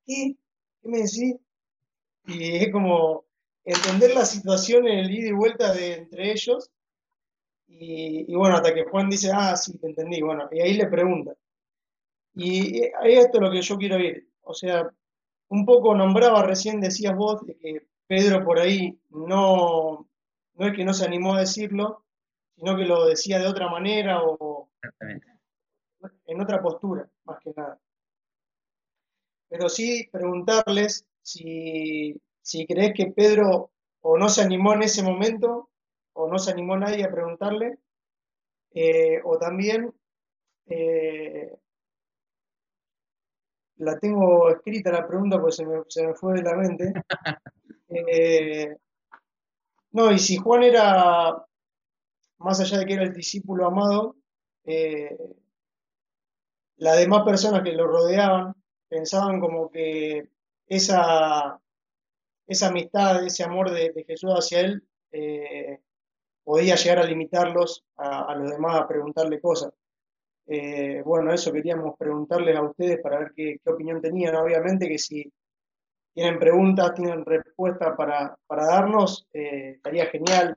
¿qué? 0.06 0.34
¿Qué 0.80 0.88
me 0.88 0.98
decís? 0.98 1.36
Y 2.26 2.56
es 2.56 2.72
como 2.72 3.24
entender 3.64 4.14
la 4.14 4.24
situación 4.24 4.88
en 4.88 5.00
el 5.00 5.10
ida 5.10 5.28
y 5.28 5.32
vuelta 5.32 5.72
de 5.72 5.94
entre 5.94 6.32
ellos. 6.32 6.70
Y, 7.68 8.34
bueno, 8.34 8.56
hasta 8.56 8.74
que 8.74 8.84
Juan 8.84 9.08
dice, 9.08 9.30
ah, 9.32 9.56
sí, 9.56 9.78
te 9.78 9.86
entendí. 9.86 10.20
Bueno, 10.20 10.48
y 10.52 10.60
ahí 10.60 10.74
le 10.74 10.86
pregunta. 10.86 11.34
Y 12.34 12.82
ahí 13.00 13.14
esto 13.14 13.38
es 13.38 13.42
lo 13.42 13.50
que 13.50 13.62
yo 13.62 13.76
quiero 13.76 13.98
ir. 13.98 14.28
O 14.42 14.54
sea, 14.54 14.90
un 15.48 15.64
poco 15.66 15.94
nombraba 15.94 16.42
recién, 16.42 16.80
decías 16.80 17.14
vos, 17.14 17.44
de 17.46 17.56
que 17.56 17.86
Pedro 18.06 18.44
por 18.44 18.58
ahí 18.58 18.98
no, 19.10 20.08
no 20.54 20.66
es 20.66 20.74
que 20.74 20.84
no 20.84 20.94
se 20.94 21.04
animó 21.04 21.34
a 21.34 21.40
decirlo, 21.40 22.04
sino 22.56 22.76
que 22.76 22.84
lo 22.84 23.06
decía 23.06 23.38
de 23.38 23.46
otra 23.46 23.70
manera 23.70 24.22
o, 24.22 24.70
en 26.26 26.40
otra 26.40 26.60
postura, 26.62 27.08
más 27.24 27.38
que 27.40 27.52
nada. 27.56 27.78
Pero 29.48 29.68
sí 29.68 30.08
preguntarles 30.10 31.06
si, 31.22 32.20
si 32.40 32.66
crees 32.66 32.94
que 32.94 33.06
Pedro 33.06 33.70
o 34.00 34.18
no 34.18 34.28
se 34.28 34.42
animó 34.42 34.72
en 34.74 34.82
ese 34.82 35.02
momento, 35.02 35.70
o 36.14 36.28
no 36.28 36.38
se 36.38 36.50
animó 36.50 36.76
nadie 36.76 37.04
a 37.04 37.10
preguntarle, 37.10 37.78
Eh, 38.74 39.20
o 39.24 39.36
también 39.36 39.92
eh, 40.66 41.58
la 43.82 43.98
tengo 43.98 44.48
escrita 44.50 44.92
la 44.92 45.06
pregunta 45.06 45.38
porque 45.38 45.56
se 45.56 45.66
me, 45.66 45.82
se 45.88 46.06
me 46.06 46.14
fue 46.14 46.34
de 46.34 46.42
la 46.42 46.56
mente. 46.56 46.92
Eh, 47.94 48.74
no, 49.90 50.10
y 50.10 50.18
si 50.18 50.38
Juan 50.38 50.62
era, 50.62 51.44
más 52.38 52.58
allá 52.58 52.78
de 52.78 52.86
que 52.86 52.94
era 52.94 53.02
el 53.02 53.12
discípulo 53.12 53.66
amado, 53.66 54.16
eh, 54.64 55.14
las 56.78 56.96
demás 56.96 57.22
personas 57.22 57.62
que 57.62 57.72
lo 57.72 57.86
rodeaban 57.86 58.54
pensaban 58.88 59.40
como 59.40 59.70
que 59.70 60.30
esa, 60.66 61.60
esa 62.46 62.68
amistad, 62.68 63.26
ese 63.26 63.44
amor 63.44 63.70
de, 63.70 63.92
de 63.92 64.04
Jesús 64.04 64.30
hacia 64.30 64.60
él 64.60 64.82
eh, 65.10 65.80
podía 66.44 66.76
llegar 66.76 67.00
a 67.00 67.04
limitarlos 67.04 67.84
a, 67.96 68.32
a 68.32 68.34
los 68.36 68.50
demás 68.52 68.80
a 68.80 68.88
preguntarle 68.88 69.38
cosas. 69.38 69.74
Eh, 70.54 71.00
bueno, 71.02 71.32
eso 71.32 71.50
queríamos 71.50 71.96
preguntarles 71.96 72.54
a 72.54 72.62
ustedes 72.62 73.00
para 73.00 73.20
ver 73.20 73.32
qué, 73.34 73.58
opinión 73.64 74.02
tenían. 74.02 74.34
Obviamente 74.34 74.86
que 74.86 74.98
si 74.98 75.32
tienen 76.12 76.38
preguntas, 76.38 76.92
tienen 76.92 77.24
respuestas 77.24 77.96
para, 77.96 78.36
para 78.46 78.66
darnos, 78.66 79.26
eh, 79.32 79.70
estaría 79.76 80.04
genial. 80.10 80.54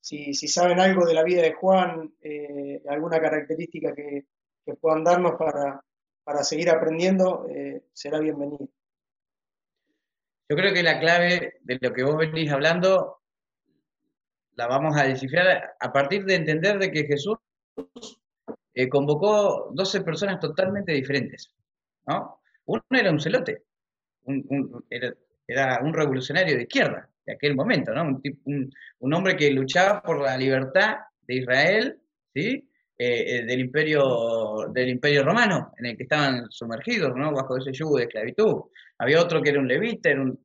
Si, 0.00 0.34
si 0.34 0.46
saben 0.46 0.78
algo 0.78 1.04
de 1.04 1.14
la 1.14 1.24
vida 1.24 1.42
de 1.42 1.52
Juan, 1.52 2.14
eh, 2.22 2.80
alguna 2.88 3.20
característica 3.20 3.92
que, 3.92 4.26
que 4.64 4.74
puedan 4.74 5.02
darnos 5.02 5.32
para, 5.34 5.82
para 6.22 6.44
seguir 6.44 6.70
aprendiendo, 6.70 7.44
será 7.92 8.20
bienvenido. 8.20 8.68
Yo 10.48 10.56
creo 10.56 10.72
que 10.72 10.84
la 10.84 11.00
clave 11.00 11.54
de 11.62 11.78
lo 11.80 11.92
que 11.92 12.04
vos 12.04 12.16
venís 12.18 12.52
hablando 12.52 13.18
la 14.52 14.68
vamos 14.68 14.96
a 14.96 15.02
descifrar 15.02 15.74
a 15.80 15.92
partir 15.92 16.24
de 16.24 16.36
entender 16.36 16.78
de 16.78 16.92
que 16.92 17.02
Jesús 17.02 17.36
eh, 18.78 18.88
convocó 18.88 19.70
12 19.74 20.02
personas 20.02 20.38
totalmente 20.38 20.92
diferentes. 20.92 21.52
¿no? 22.06 22.40
Uno 22.66 22.82
era 22.90 23.10
un 23.10 23.18
celote, 23.18 23.64
era, 25.48 25.80
un 25.82 25.92
revolucionario 25.92 26.54
de 26.54 26.62
izquierda 26.62 27.08
de 27.26 27.32
aquel 27.32 27.56
momento, 27.56 27.92
¿no? 27.92 28.20
un 29.00 29.14
hombre 29.14 29.36
que 29.36 29.50
luchaba 29.50 30.00
por 30.00 30.22
la 30.22 30.36
libertad 30.36 30.98
de 31.26 31.34
Israel, 31.34 31.98
¿sí? 32.32 32.70
Eh, 32.96 33.38
eh, 33.38 33.44
del, 33.46 33.60
imperio, 33.60 34.68
del 34.72 34.90
imperio 34.90 35.24
romano, 35.24 35.72
en 35.78 35.86
el 35.86 35.96
que 35.96 36.04
estaban 36.04 36.46
sumergidos 36.48 37.16
¿no? 37.16 37.32
bajo 37.32 37.56
ese 37.56 37.72
yugo 37.72 37.98
de 37.98 38.04
esclavitud. 38.04 38.62
Había 38.98 39.20
otro 39.20 39.42
que 39.42 39.50
era 39.50 39.58
un 39.58 39.66
levita, 39.66 40.10
era 40.10 40.22
un 40.22 40.38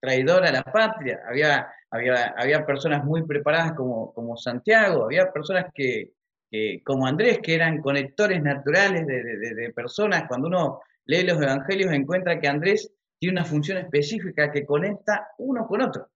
traidor 0.00 0.46
a 0.46 0.52
la 0.52 0.62
patria, 0.62 1.20
había, 1.28 1.68
había, 1.90 2.34
había 2.36 2.64
personas 2.64 3.04
muy 3.04 3.26
preparadas 3.26 3.72
como, 3.72 4.12
como 4.14 4.38
Santiago, 4.38 5.04
había 5.04 5.30
personas 5.30 5.66
que, 5.74 6.12
que, 6.54 6.82
como 6.84 7.06
Andrés, 7.06 7.40
que 7.42 7.54
eran 7.54 7.80
conectores 7.80 8.40
naturales 8.42 9.06
de, 9.06 9.22
de- 9.24 9.54
de- 9.54 9.72
personas. 9.72 10.24
Cuando 10.28 10.46
uno 10.48 10.80
lee 11.06 11.24
los 11.24 11.42
evangelios 11.42 11.92
encuentra 11.92 12.38
que 12.38 12.46
Andrés 12.48 12.92
tiene 13.18 13.40
una 13.40 13.44
función 13.44 13.78
específica 13.78 14.52
que 14.52 14.64
conecta 14.64 15.28
uno 15.38 15.66
con 15.66 15.80
otro. 15.82 16.10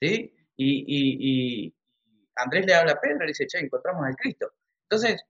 ¿sí? 0.00 0.32
Y, 0.56 0.84
y- 0.86 1.66
y 1.66 1.74
Andrés 2.36 2.64
le 2.66 2.74
habla 2.74 2.92
a 2.92 3.00
Pedro 3.00 3.16
y 3.16 3.20
le 3.20 3.26
dice, 3.28 3.46
che, 3.46 3.58
encontramos 3.58 4.06
al 4.06 4.16
Cristo. 4.16 4.50
Entonces, 4.88 5.22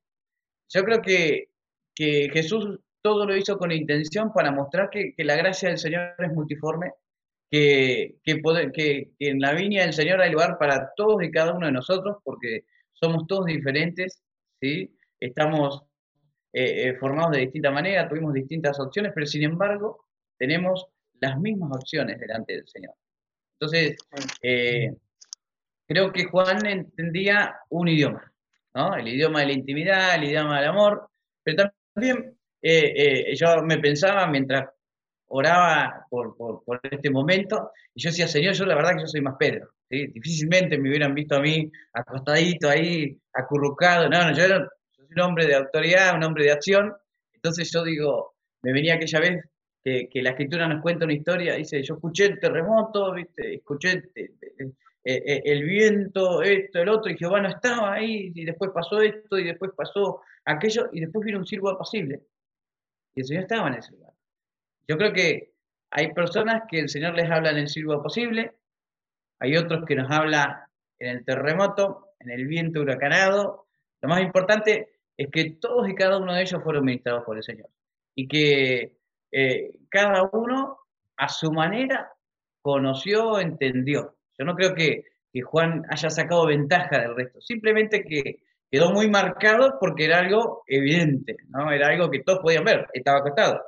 yo 0.69 0.85
creo 0.85 1.03
que, 1.03 1.49
que 1.95 2.31
Jesús 2.33 2.79
todo 3.03 3.27
lo 3.27 3.37
hizo 3.37 3.59
con 3.59 3.73
intención 3.73 4.33
para 4.33 4.53
mostrar 4.53 4.89
que, 4.91 5.13
que 5.17 5.25
la 5.25 5.35
gracia 5.35 5.69
del 5.71 5.79
Señor 5.79 6.15
es 6.19 6.33
multiforme, 6.33 6.93
que, 7.51 8.17
que, 8.23 8.37
poder- 8.37 8.71
que 8.73 9.11
en 9.19 9.41
la 9.41 9.53
viña 9.55 9.83
del 9.83 9.93
Señor 9.93 10.21
hay 10.21 10.31
lugar 10.31 10.57
para 10.59 10.93
todos 10.97 11.21
y 11.25 11.31
cada 11.33 11.53
uno 11.53 11.67
de 11.67 11.73
nosotros, 11.73 12.19
porque 12.25 12.65
somos 12.93 13.27
todos 13.27 13.47
diferentes, 13.47 14.23
¿sí? 14.63 14.97
Estamos 15.19 15.83
eh, 16.53 16.89
eh, 16.89 16.95
formados 16.99 17.33
de 17.33 17.41
distinta 17.41 17.71
manera, 17.73 18.09
tuvimos 18.09 18.33
distintas 18.33 18.79
opciones, 18.79 19.13
pero 19.15 19.27
sin 19.27 19.43
embargo 19.43 20.07
tenemos 20.39 20.87
las 21.21 21.39
mismas 21.39 21.73
opciones 21.77 22.19
delante 22.21 22.55
del 22.55 22.69
Señor. 22.69 22.95
Entonces, 23.59 23.97
eh, 24.41 24.95
creo 25.87 26.13
que 26.13 26.25
Juan 26.25 26.65
entendía 26.67 27.57
un 27.71 27.89
idioma, 27.89 28.33
¿no? 28.75 28.95
El 28.97 29.09
idioma 29.09 29.41
de 29.41 29.47
la 29.47 29.53
intimidad, 29.53 30.15
el 30.15 30.25
idioma 30.25 30.61
del 30.61 30.71
amor, 30.71 31.09
pero 31.43 31.71
también 31.95 32.37
yo 33.37 33.63
me 33.65 33.79
pensaba 33.79 34.27
mientras 34.29 34.69
oraba 35.27 36.07
por, 36.11 36.37
por- 36.37 36.63
por 36.65 36.81
este 36.83 37.11
momento, 37.11 37.71
y 37.95 38.03
yo 38.03 38.11
decía, 38.11 38.29
Señor, 38.29 38.55
yo 38.55 38.67
la 38.67 38.75
verdad 38.77 38.95
que 38.95 39.01
yo 39.03 39.07
soy 39.07 39.21
más 39.21 39.35
Pedro, 39.39 39.71
¿sí? 39.93 40.07
Difícilmente 40.09 40.79
me 40.79 40.89
hubieran 40.91 41.15
visto 41.15 41.37
a 41.37 41.41
mí 41.43 41.71
acostadito 41.93 42.71
ahí, 42.71 43.19
acurrucado, 43.35 44.09
no, 44.11 44.25
no, 44.31 44.35
yo, 44.37 44.45
era, 44.45 44.59
yo 44.61 45.05
soy 45.05 45.09
un 45.17 45.21
hombre 45.21 45.47
de 45.47 45.57
autoridad, 45.57 46.17
un 46.17 46.25
hombre 46.25 46.45
de 46.47 46.53
acción, 46.53 46.93
entonces 47.35 47.71
yo 47.73 47.85
digo, 47.85 48.35
me 48.63 48.73
venía 48.73 48.95
aquella 48.95 49.21
vez 49.21 49.45
que, 49.85 50.09
que 50.11 50.23
la 50.23 50.31
escritura 50.31 50.69
nos 50.69 50.83
cuenta 50.83 51.05
una 51.05 51.15
historia, 51.15 51.55
dice, 51.57 51.83
yo 51.83 51.95
escuché 51.95 52.27
el 52.27 52.41
terremoto, 52.41 53.13
¿viste? 53.15 53.57
escuché 53.57 53.93
el, 53.93 54.11
el- 54.17 54.75
el- 55.05 55.65
viento, 55.65 56.43
esto, 56.43 56.79
el 56.81 56.89
otro, 56.89 57.11
y 57.13 57.19
Jehová 57.19 57.41
no 57.41 57.49
estaba 57.51 57.95
ahí, 57.95 58.33
y 58.35 58.45
después 58.45 58.71
pasó 58.73 59.01
esto, 59.03 59.39
y 59.39 59.45
después 59.45 59.73
pasó 59.77 60.23
aquello, 60.45 60.89
y 60.93 61.01
después 61.01 61.25
vino 61.27 61.39
un 61.39 61.47
siervo 61.47 61.71
apacible, 61.71 62.23
y 63.15 63.21
el 63.21 63.27
Señor 63.27 63.43
estaba 63.45 63.69
en 63.69 63.75
ese 63.75 63.93
lugar. 63.93 64.13
Yo 64.89 64.97
creo 64.99 65.13
que 65.13 65.55
hay 65.91 66.13
personas 66.15 66.65
que 66.71 66.81
el 66.81 66.89
Señor 66.89 67.15
les 67.17 67.31
habla 67.31 67.51
en 67.51 67.59
el 67.59 67.69
sirvo 67.69 68.03
posible, 68.03 68.53
hay 69.43 69.57
otros 69.57 69.85
que 69.87 69.97
nos 69.97 70.11
habla 70.11 70.69
en 70.99 71.09
el 71.09 71.25
terremoto, 71.25 72.15
en 72.21 72.31
el 72.31 72.47
viento 72.47 72.81
huracanado. 72.81 73.67
Lo 74.01 74.09
más 74.09 74.23
importante 74.23 75.01
es 75.17 75.29
que 75.31 75.57
todos 75.61 75.89
y 75.89 75.95
cada 75.95 76.19
uno 76.19 76.33
de 76.33 76.43
ellos 76.43 76.63
fueron 76.63 76.85
ministrados 76.85 77.25
por 77.25 77.37
el 77.37 77.43
Señor 77.43 77.69
y 78.15 78.29
que 78.29 78.99
eh, 79.33 79.73
cada 79.89 80.29
uno 80.33 80.79
a 81.17 81.29
su 81.29 81.51
manera 81.51 82.13
conoció, 82.61 83.41
entendió. 83.41 84.17
Yo 84.39 84.45
no 84.45 84.55
creo 84.55 84.75
que, 84.75 85.05
que 85.33 85.43
Juan 85.43 85.85
haya 85.91 86.11
sacado 86.11 86.47
ventaja 86.47 87.01
del 87.01 87.17
resto, 87.17 87.41
simplemente 87.41 88.05
que 88.05 88.43
quedó 88.71 88.93
muy 88.93 89.11
marcado 89.11 89.79
porque 89.81 90.05
era 90.05 90.21
algo 90.21 90.63
evidente, 90.67 91.37
¿no? 91.49 91.71
Era 91.71 91.89
algo 91.89 92.11
que 92.11 92.21
todos 92.21 92.39
podían 92.39 92.65
ver, 92.65 92.87
estaba 92.95 93.19
acostado 93.19 93.61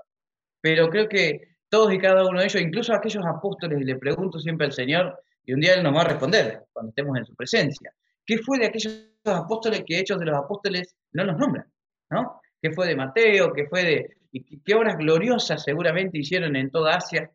pero 0.64 0.88
creo 0.88 1.10
que 1.10 1.56
todos 1.68 1.92
y 1.92 1.98
cada 1.98 2.26
uno 2.26 2.40
de 2.40 2.46
ellos, 2.46 2.62
incluso 2.62 2.94
aquellos 2.94 3.22
apóstoles, 3.26 3.82
y 3.82 3.84
le 3.84 3.96
pregunto 3.96 4.38
siempre 4.38 4.64
al 4.64 4.72
Señor, 4.72 5.22
y 5.44 5.52
un 5.52 5.61
día 5.61 5.74
Él 5.74 5.83
nos 5.83 5.94
va 5.94 6.02
a 6.02 6.09
responder 6.09 6.64
cuando 6.72 6.90
estemos 6.90 7.16
en 7.18 7.26
su 7.26 7.35
presencia, 7.35 7.92
¿qué 8.24 8.38
fue 8.38 8.59
de 8.59 8.66
aquellos 8.66 9.11
apóstoles 9.24 9.83
que 9.87 9.98
hechos 9.98 10.18
de 10.18 10.26
los 10.26 10.37
apóstoles 10.37 10.94
no 11.12 11.24
los 11.24 11.37
nombran? 11.37 11.66
¿no? 12.11 12.40
¿Qué 12.61 12.70
fue 12.70 12.87
de 12.87 12.96
Mateo? 12.96 13.52
¿Qué 13.52 13.66
fue 13.66 13.83
de... 13.83 14.16
y 14.33 14.61
qué 14.61 14.74
obras 14.74 14.96
gloriosas 14.96 15.62
seguramente 15.62 16.18
hicieron 16.18 16.57
en 16.57 16.70
toda 16.70 16.96
Asia, 16.96 17.30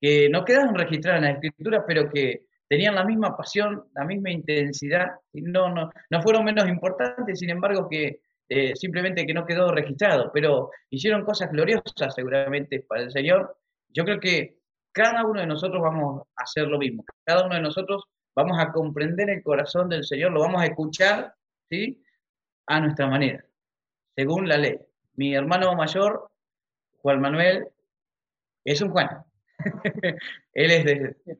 que 0.00 0.28
no 0.28 0.44
quedaron 0.44 0.74
registradas 0.74 1.18
en 1.18 1.24
las 1.24 1.42
escrituras, 1.42 1.84
pero 1.86 2.08
que 2.10 2.46
tenían 2.68 2.94
la 2.94 3.04
misma 3.04 3.36
pasión, 3.36 3.84
la 3.94 4.04
misma 4.04 4.30
intensidad, 4.30 5.06
y 5.32 5.42
no, 5.42 5.74
no, 5.74 5.90
no 6.10 6.22
fueron 6.22 6.44
menos 6.44 6.68
importantes, 6.68 7.38
sin 7.38 7.50
embargo 7.50 7.88
que 7.88 8.20
eh, 8.48 8.74
simplemente 8.76 9.26
que 9.26 9.34
no 9.34 9.44
quedó 9.44 9.70
registrado, 9.72 10.30
pero 10.32 10.70
hicieron 10.90 11.24
cosas 11.24 11.50
gloriosas 11.50 12.14
seguramente 12.14 12.80
para 12.80 13.02
el 13.02 13.10
Señor. 13.10 13.56
Yo 13.88 14.04
creo 14.04 14.20
que 14.20 14.58
cada 14.92 15.24
uno 15.24 15.40
de 15.40 15.46
nosotros 15.46 15.82
vamos 15.82 16.22
a 16.36 16.42
hacer 16.42 16.66
lo 16.66 16.78
mismo, 16.78 17.04
cada 17.24 17.46
uno 17.46 17.54
de 17.54 17.62
nosotros 17.62 18.04
vamos 18.34 18.58
a 18.58 18.70
comprender 18.72 19.30
el 19.30 19.42
corazón 19.42 19.88
del 19.88 20.04
Señor, 20.04 20.32
lo 20.32 20.40
vamos 20.40 20.62
a 20.62 20.66
escuchar, 20.66 21.34
¿sí? 21.68 22.02
A 22.66 22.80
nuestra 22.80 23.06
manera, 23.06 23.44
según 24.14 24.48
la 24.48 24.56
ley. 24.56 24.78
Mi 25.16 25.34
hermano 25.34 25.74
mayor, 25.74 26.30
Juan 26.98 27.20
Manuel, 27.20 27.66
es 28.64 28.80
un 28.80 28.90
Juan. 28.90 29.24
él 30.54 30.70
es 30.70 30.84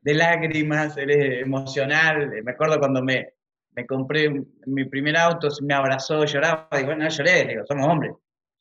de, 0.03 0.15
lágrimas, 0.15 0.97
él 0.97 1.11
es 1.11 1.43
emocional. 1.43 2.43
Me 2.43 2.51
acuerdo 2.51 2.79
cuando 2.79 3.03
me, 3.03 3.35
me 3.77 3.87
compré 3.87 4.29
mi 4.67 4.85
primer 4.87 5.17
auto, 5.17 5.49
me 5.63 5.75
abrazó, 5.75 6.25
lloraba, 6.25 6.69
digo, 6.73 6.87
bueno, 6.87 7.05
no 7.05 7.11
lloré, 7.11 7.45
digo, 7.45 7.65
somos 7.67 7.87
hombres, 7.87 8.13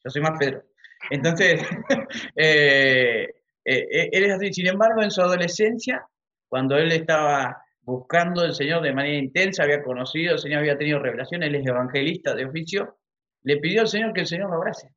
yo 0.04 0.10
soy 0.10 0.22
más 0.22 0.38
Pedro. 0.38 0.64
Entonces, 1.10 1.62
eh, 2.36 3.34
eh, 3.68 3.86
eh, 3.92 4.10
él 4.14 4.24
es 4.24 4.34
así. 4.34 4.54
Sin 4.54 4.68
embargo, 4.68 5.04
en 5.04 5.12
su 5.12 5.22
adolescencia, 5.22 6.08
cuando 6.48 6.78
él 6.78 6.90
estaba 6.94 7.62
buscando 7.82 8.42
al 8.42 8.56
Señor 8.56 8.82
de 8.82 8.94
manera 8.94 9.18
intensa, 9.18 9.64
había 9.64 9.84
conocido, 9.84 10.34
el 10.34 10.40
Señor 10.40 10.60
había 10.60 10.78
tenido 10.78 11.00
revelaciones, 11.00 11.50
él 11.50 11.56
es 11.56 11.68
evangelista 11.68 12.34
de 12.34 12.46
oficio, 12.46 12.98
le 13.44 13.58
pidió 13.58 13.82
al 13.82 13.90
Señor 13.90 14.14
que 14.14 14.22
el 14.22 14.28
Señor 14.28 14.50
lo 14.50 14.56
abrace. 14.56 14.90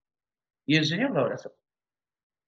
Y 0.67 0.77
el 0.77 0.85
Señor 0.85 1.11
lo 1.11 1.23
abrazó. 1.23 1.53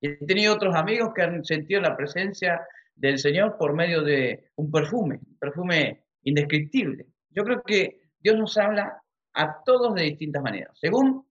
He 0.00 0.24
tenido 0.24 0.54
otros 0.54 0.76
amigos 0.76 1.11
que 1.14 1.22
han 1.22 1.44
sentido 1.44 1.80
la 1.80 1.96
presencia 1.96 2.61
del 2.94 3.18
Señor 3.18 3.56
por 3.58 3.74
medio 3.74 4.02
de 4.02 4.50
un 4.56 4.70
perfume, 4.70 5.18
un 5.26 5.38
perfume 5.38 6.04
indescriptible. 6.22 7.06
Yo 7.30 7.42
creo 7.42 7.62
que 7.62 8.00
Dios 8.20 8.37
nos 8.37 8.56
habla 8.58 9.02
a 9.35 9.62
todos 9.64 9.94
de 9.94 10.04
distintas 10.04 10.42
maneras, 10.42 10.78
según 10.78 11.26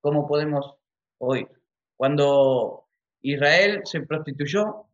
cómo 0.00 0.26
podemos 0.26 0.74
oír. 1.18 1.48
Cuando 1.96 2.83
Israel 3.24 3.80
se 3.84 4.02
prostituyó 4.02 4.86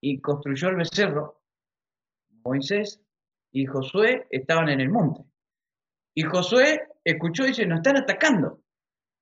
y 0.00 0.20
construyó 0.20 0.68
el 0.68 0.76
becerro, 0.76 1.40
Moisés 2.44 3.00
y 3.52 3.66
Josué 3.66 4.26
estaban 4.30 4.68
en 4.68 4.80
el 4.80 4.90
monte. 4.90 5.22
Y 6.12 6.22
Josué 6.22 6.80
escuchó 7.04 7.44
y 7.44 7.48
dice, 7.48 7.66
nos 7.66 7.78
están 7.78 7.98
atacando. 7.98 8.62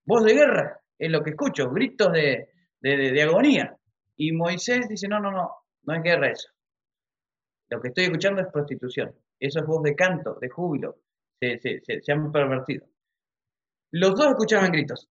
Voz 0.07 0.25
de 0.25 0.33
guerra, 0.33 0.81
es 0.99 1.11
lo 1.11 1.23
que 1.23 1.31
escucho, 1.31 1.71
gritos 1.71 2.11
de, 2.13 2.49
de, 2.81 3.23
agonía. 3.23 3.77
Y 4.17 4.33
Moisés 4.33 4.89
dice, 4.89 5.07
no, 5.07 5.21
no, 5.21 5.31
no, 5.31 5.51
no 5.83 5.95
es 5.95 6.03
guerra 6.03 6.31
eso. 6.31 6.49
Lo 7.69 7.81
que 7.83 7.89
estoy 7.89 8.05
escuchando 8.05 8.41
es 8.41 8.49
prostitución. 8.51 9.15
Eso 9.39 9.61
es 9.61 9.67
voz 9.67 9.83
de 9.83 9.95
canto, 9.95 10.39
de 10.41 10.49
júbilo. 10.49 10.97
Se, 11.39 11.59
se, 11.59 12.01
se, 12.01 12.13
han 12.13 12.33
pervertido. 12.33 12.87
Los 13.91 14.15
dos 14.15 14.29
escuchaban 14.29 14.73
gritos, 14.73 15.11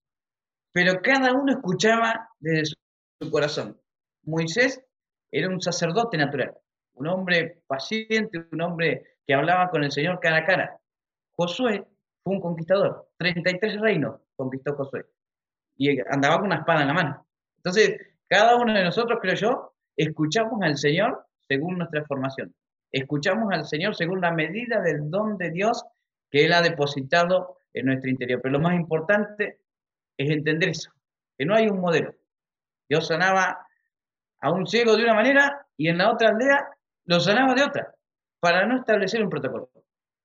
pero 0.71 0.99
cada 1.03 1.34
uno 1.34 1.51
escuchaba 1.51 2.29
desde 2.39 2.73
su 3.19 3.32
corazón. 3.32 3.80
Moisés 4.23 4.84
era 5.32 5.49
un 5.49 5.62
sacerdote 5.62 6.17
natural, 6.17 6.56
un 6.93 7.08
hombre 7.08 7.62
paciente, 7.67 8.45
un 8.51 8.62
hombre 8.62 9.04
que 9.25 9.34
hablaba 9.34 9.69
con 9.69 9.84
el 9.84 9.91
Señor 9.91 10.19
cara 10.19 10.38
a 10.38 10.45
cara. 10.45 10.80
Josué 11.36 11.86
fue 12.23 12.34
un 12.34 12.41
conquistador, 12.41 13.10
33 13.17 13.80
reinos 13.82 14.21
conquistó 14.36 14.75
Josué 14.75 15.06
y 15.78 15.99
andaba 16.10 16.38
con 16.38 16.47
una 16.47 16.58
espada 16.58 16.82
en 16.82 16.88
la 16.88 16.93
mano. 16.93 17.28
Entonces, 17.58 17.99
cada 18.28 18.56
uno 18.56 18.73
de 18.73 18.84
nosotros, 18.84 19.19
creo 19.21 19.36
yo, 19.36 19.73
escuchamos 19.95 20.62
al 20.62 20.78
Señor 20.78 21.25
según 21.47 21.78
nuestra 21.78 22.06
formación. 22.06 22.54
Escuchamos 22.91 23.51
al 23.51 23.65
Señor 23.65 23.95
según 23.95 24.21
la 24.21 24.32
medida 24.32 24.82
del 24.82 25.10
don 25.10 25.38
de 25.38 25.51
Dios 25.51 25.84
que 26.32 26.45
Él 26.45 26.54
ha 26.54 26.62
depositado 26.62 27.58
en 27.73 27.88
nuestro 27.88 28.10
interior. 28.10 28.39
Pero 28.41 28.54
lo 28.54 28.60
más 28.60 28.75
importante 28.75 29.60
es 30.17 30.30
entender 30.30 30.69
eso, 30.69 30.91
que 31.38 31.45
no 31.45 31.56
hay 31.56 31.67
un 31.67 31.80
modelo. 31.80 32.13
Dios 32.89 33.08
sanaba 33.08 33.65
a 34.41 34.52
un 34.52 34.67
ciego 34.67 34.95
de 34.95 35.04
una 35.04 35.13
manera 35.13 35.65
y 35.78 35.89
en 35.89 35.98
la 35.98 36.12
otra 36.12 36.30
aldea 36.30 36.69
lo 37.06 37.19
sanaba 37.19 37.54
de 37.54 37.63
otra, 37.63 37.93
para 38.39 38.65
no 38.65 38.78
establecer 38.78 39.24
un 39.24 39.30
protocolo, 39.30 39.69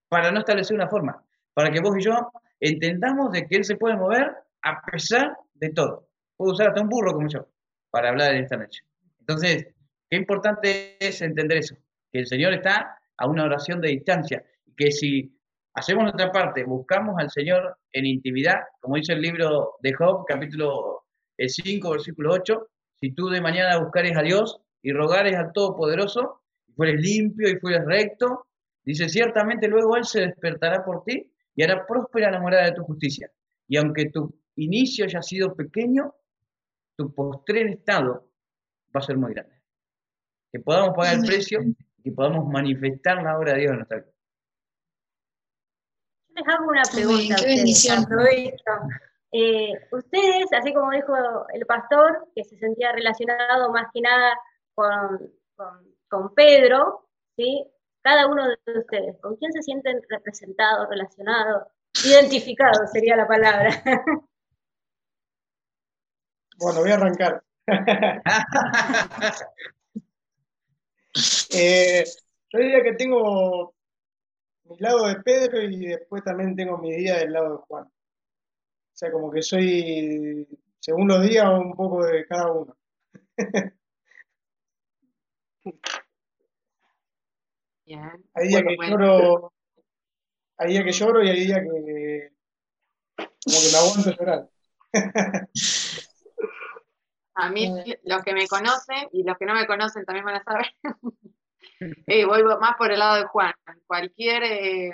para 0.09 0.31
no 0.31 0.41
establecer 0.41 0.75
una 0.75 0.89
forma, 0.89 1.25
para 1.55 1.71
que 1.71 1.81
vos 1.81 1.97
y 1.99 2.05
yo 2.05 2.31
entendamos 2.59 3.33
de 3.33 3.47
que 3.47 3.57
Él 3.57 3.65
se 3.65 3.77
puede 3.77 3.97
mover 3.97 4.35
a 4.63 4.83
pesar 4.83 5.37
de 5.55 5.71
todo. 5.71 6.09
Puedo 6.37 6.53
usar 6.53 6.69
hasta 6.69 6.83
un 6.83 6.89
burro 6.89 7.13
como 7.13 7.29
yo 7.29 7.47
para 7.91 8.11
hablar 8.11 8.35
en 8.35 8.45
esta 8.45 8.57
noche. 8.57 8.83
Entonces, 9.21 9.67
qué 10.09 10.17
importante 10.17 10.97
es 11.05 11.21
entender 11.23 11.59
eso, 11.59 11.77
que 12.13 12.21
el 12.21 12.27
Señor 12.27 12.53
está 12.55 12.99
a 13.17 13.27
una 13.27 13.45
oración 13.45 13.81
de 13.81 13.89
distancia, 13.89 14.45
que 14.77 14.91
si 14.91 15.39
hacemos 15.75 16.05
nuestra 16.05 16.33
parte, 16.33 16.65
buscamos 16.65 17.17
al 17.19 17.31
Señor 17.31 17.79
en 17.93 18.07
intimidad, 18.07 18.61
como 18.81 18.97
dice 18.97 19.13
el 19.13 19.21
libro 19.21 19.75
de 19.81 19.93
Job, 19.93 20.25
capítulo 20.27 21.00
5, 21.49 21.91
versículo 21.91 22.35
8, 22.35 22.69
si 23.01 23.13
tú 23.13 23.29
de 23.29 23.41
mañana 23.41 23.79
buscares 23.79 24.17
a 24.17 24.23
Dios 24.23 24.61
y 24.83 24.93
rogares 24.93 25.35
al 25.37 25.53
Todopoderoso, 25.53 26.43
y 26.67 26.73
fueres 26.73 27.01
limpio 27.01 27.49
y 27.49 27.59
fueres 27.59 27.85
recto, 27.85 28.47
dice, 28.85 29.09
ciertamente 29.09 29.69
luego 29.69 29.97
Él 29.97 30.05
se 30.05 30.21
despertará 30.21 30.85
por 30.85 31.05
ti 31.05 31.33
y 31.55 31.63
hará 31.63 31.87
próspera 31.87 32.31
la 32.31 32.41
morada 32.41 32.67
de 32.67 32.73
tu 32.73 32.85
justicia. 32.85 33.31
Y 33.69 33.77
aunque 33.77 34.11
tu 34.11 34.35
inicio 34.57 35.05
haya 35.05 35.23
sido 35.23 35.55
pequeño, 35.55 36.15
tu 36.97 37.15
postrer 37.15 37.69
estado 37.69 38.29
va 38.95 39.01
a 39.01 39.03
ser 39.03 39.17
muy 39.17 39.33
grande. 39.33 39.55
Que 40.53 40.61
podamos 40.61 40.95
pagar 40.97 41.17
el 41.17 41.25
precio 41.25 41.63
y 41.63 42.03
que 42.03 42.13
podamos 42.13 42.47
manifestar 42.49 43.23
la 43.23 43.39
obra 43.39 43.55
de 43.55 43.61
Dios 43.61 43.71
en 43.71 43.77
nuestra 43.77 43.99
vida. 43.99 44.13
Les 46.35 46.49
hago 46.49 46.69
una 46.69 46.83
pregunta. 46.83 47.37
Qué 47.37 47.47
bendición. 47.47 48.07
Eh, 49.33 49.73
ustedes, 49.93 50.53
así 50.53 50.75
como 50.75 50.91
dijo 50.91 51.15
el 51.53 51.65
pastor, 51.67 52.29
que 52.35 52.45
se 52.45 52.59
sentía 52.59 52.93
relacionado 52.93 53.71
más 53.71 53.87
que 53.93 54.01
nada 54.01 54.37
con, 54.75 55.33
con, 56.09 56.35
Pedro, 56.35 57.09
¿sí? 57.37 57.65
cada 58.03 58.27
uno 58.27 58.49
de 58.49 58.79
ustedes, 58.79 59.21
¿con 59.21 59.37
quién 59.37 59.53
se 59.53 59.63
sienten 59.63 60.01
representados, 60.09 60.89
relacionados, 60.89 61.69
identificados 62.05 62.91
sería 62.93 63.17
la 63.17 63.29
palabra? 63.29 63.71
Bueno, 66.63 66.81
voy 66.81 66.91
a 66.91 66.95
arrancar. 66.95 67.43
Eh, 71.53 72.05
yo 72.53 72.59
diría 72.61 72.85
que 72.85 72.93
tengo 72.93 73.75
mi 74.63 74.77
lado 74.79 75.09
de 75.09 75.17
Pedro 75.17 75.61
y 75.61 75.87
después 75.87 76.23
también 76.23 76.55
tengo 76.55 76.79
mi 76.79 76.93
día 76.95 77.19
del 77.19 77.33
lado 77.33 77.57
de 77.57 77.63
Juan. 77.67 77.91
O 79.01 79.03
sea, 79.03 79.13
como 79.13 79.31
que 79.31 79.41
soy, 79.41 80.47
según 80.79 81.09
los 81.09 81.23
días, 81.23 81.47
un 81.49 81.75
poco 81.75 82.05
de 82.05 82.27
cada 82.27 82.53
uno. 82.53 82.77
Hay 88.35 88.49
días 88.49 88.63
que 88.63 88.77
lloro, 88.77 89.55
hay 90.59 90.69
días 90.69 90.85
que 90.85 90.93
lloro 90.93 91.25
y 91.25 91.31
hay 91.31 91.41
días 91.41 91.61
que 91.61 92.33
como 93.17 93.57
que 93.59 93.71
me 93.73 93.79
aguanto 93.79 94.11
llorar. 94.11 94.51
A 97.37 97.51
mí, 97.51 97.73
los 98.05 98.23
que 98.23 98.35
me 98.35 98.47
conocen 98.47 99.09
y 99.13 99.25
los 99.25 99.39
que 99.39 99.47
no 99.47 99.55
me 99.55 99.67
conocen 99.67 100.05
también 100.05 100.27
van 100.27 100.37
a 100.37 100.45
saber. 100.45 100.67
eh, 102.07 102.27
voy 102.27 102.43
más 102.61 102.77
por 102.77 102.93
el 102.93 102.99
lado 102.99 103.17
de 103.17 103.25
Juan. 103.25 103.55
Cualquier 103.87 104.43
eh, 104.45 104.93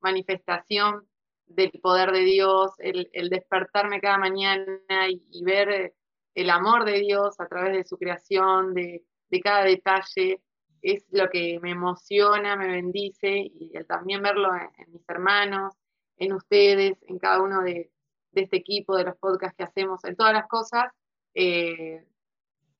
manifestación 0.00 1.08
del 1.46 1.70
poder 1.82 2.12
de 2.12 2.20
Dios, 2.20 2.72
el, 2.78 3.08
despertarme 3.30 4.00
cada 4.00 4.18
mañana 4.18 5.08
y, 5.08 5.44
ver 5.44 5.68
eh, 5.70 5.94
el 6.34 6.50
amor 6.50 6.84
de 6.84 7.00
Dios 7.00 7.38
a 7.40 7.46
través 7.46 7.72
de 7.76 7.84
su 7.84 7.96
creación, 7.98 8.74
de, 8.74 9.04
cada 9.42 9.64
detalle, 9.64 10.40
es 10.80 11.04
lo 11.10 11.28
que 11.28 11.58
me 11.60 11.72
emociona, 11.72 12.54
me 12.54 12.68
bendice 12.68 13.30
y 13.36 13.72
también 13.88 14.22
verlo 14.22 14.54
en, 14.54 14.92
mis 14.92 15.02
hermanos, 15.08 15.74
en 16.18 16.32
ustedes, 16.34 16.96
en 17.08 17.18
cada 17.18 17.42
uno 17.42 17.62
de, 17.62 17.90
de 18.30 18.42
este 18.42 18.58
equipo, 18.58 18.96
de 18.96 19.04
los 19.04 19.16
podcasts 19.16 19.56
que 19.56 19.64
hacemos, 19.64 20.04
en 20.04 20.14
todas 20.14 20.32
las 20.32 20.46
cosas, 20.46 20.92
eh, 21.34 22.04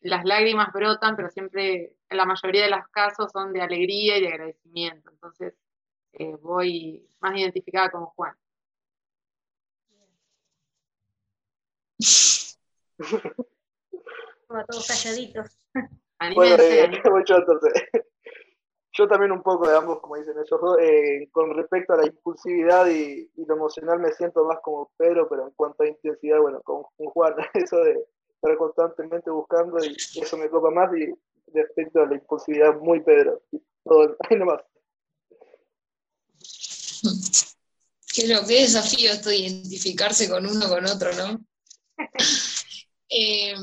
las 0.00 0.24
lágrimas 0.24 0.72
brotan, 0.72 1.16
pero 1.16 1.30
siempre, 1.30 1.96
en 2.08 2.16
la 2.16 2.26
mayoría 2.26 2.64
de 2.64 2.70
los 2.70 2.86
casos, 2.88 3.32
son 3.32 3.52
de 3.52 3.62
alegría 3.62 4.18
y 4.18 4.20
de 4.20 4.28
agradecimiento. 4.28 5.10
Entonces, 5.10 5.54
eh, 6.12 6.36
voy 6.42 7.08
más 7.20 7.36
identificada 7.36 7.90
con 7.90 8.04
Juan. 8.06 8.34
Como 14.46 14.64
todos 14.66 14.86
calladitos. 14.86 15.58
Bueno, 16.34 16.62
eh, 16.62 16.90
yo, 17.26 17.36
yo 18.92 19.08
también 19.08 19.32
un 19.32 19.42
poco 19.42 19.68
de 19.68 19.76
ambos, 19.76 20.00
como 20.00 20.16
dicen 20.16 20.34
ellos 20.38 20.60
dos. 20.60 20.78
con 21.32 21.54
respecto 21.54 21.92
a 21.92 21.96
la 21.98 22.06
impulsividad 22.06 22.86
y, 22.88 23.30
lo 23.46 23.56
emocional 23.56 23.98
me 23.98 24.12
siento 24.12 24.44
más 24.44 24.58
como 24.62 24.90
Pedro, 24.96 25.28
pero 25.28 25.48
en 25.48 25.54
cuanto 25.54 25.82
a 25.82 25.88
intensidad, 25.88 26.38
bueno, 26.40 26.62
con 26.62 26.84
Juan, 26.96 27.34
eso 27.54 27.76
de, 27.78 28.06
estar 28.44 28.56
constantemente 28.58 29.30
buscando 29.30 29.78
y 29.84 30.20
eso 30.20 30.36
me 30.36 30.48
copa 30.50 30.70
más 30.70 30.90
y 30.96 31.12
respecto 31.52 32.02
a 32.02 32.06
la 32.06 32.14
impulsividad 32.14 32.74
muy 32.76 33.00
Pedro. 33.00 33.42
Todo, 33.84 34.16
ahí 34.28 34.36
nomás. 34.36 34.62
Qué 38.14 38.28
lo 38.28 38.46
que 38.46 38.60
desafío 38.60 39.10
esto 39.10 39.30
de 39.30 39.36
identificarse 39.36 40.28
con 40.28 40.46
uno 40.46 40.68
con 40.68 40.84
otro, 40.86 41.10
¿no? 41.14 41.40
Eh, 43.08 43.54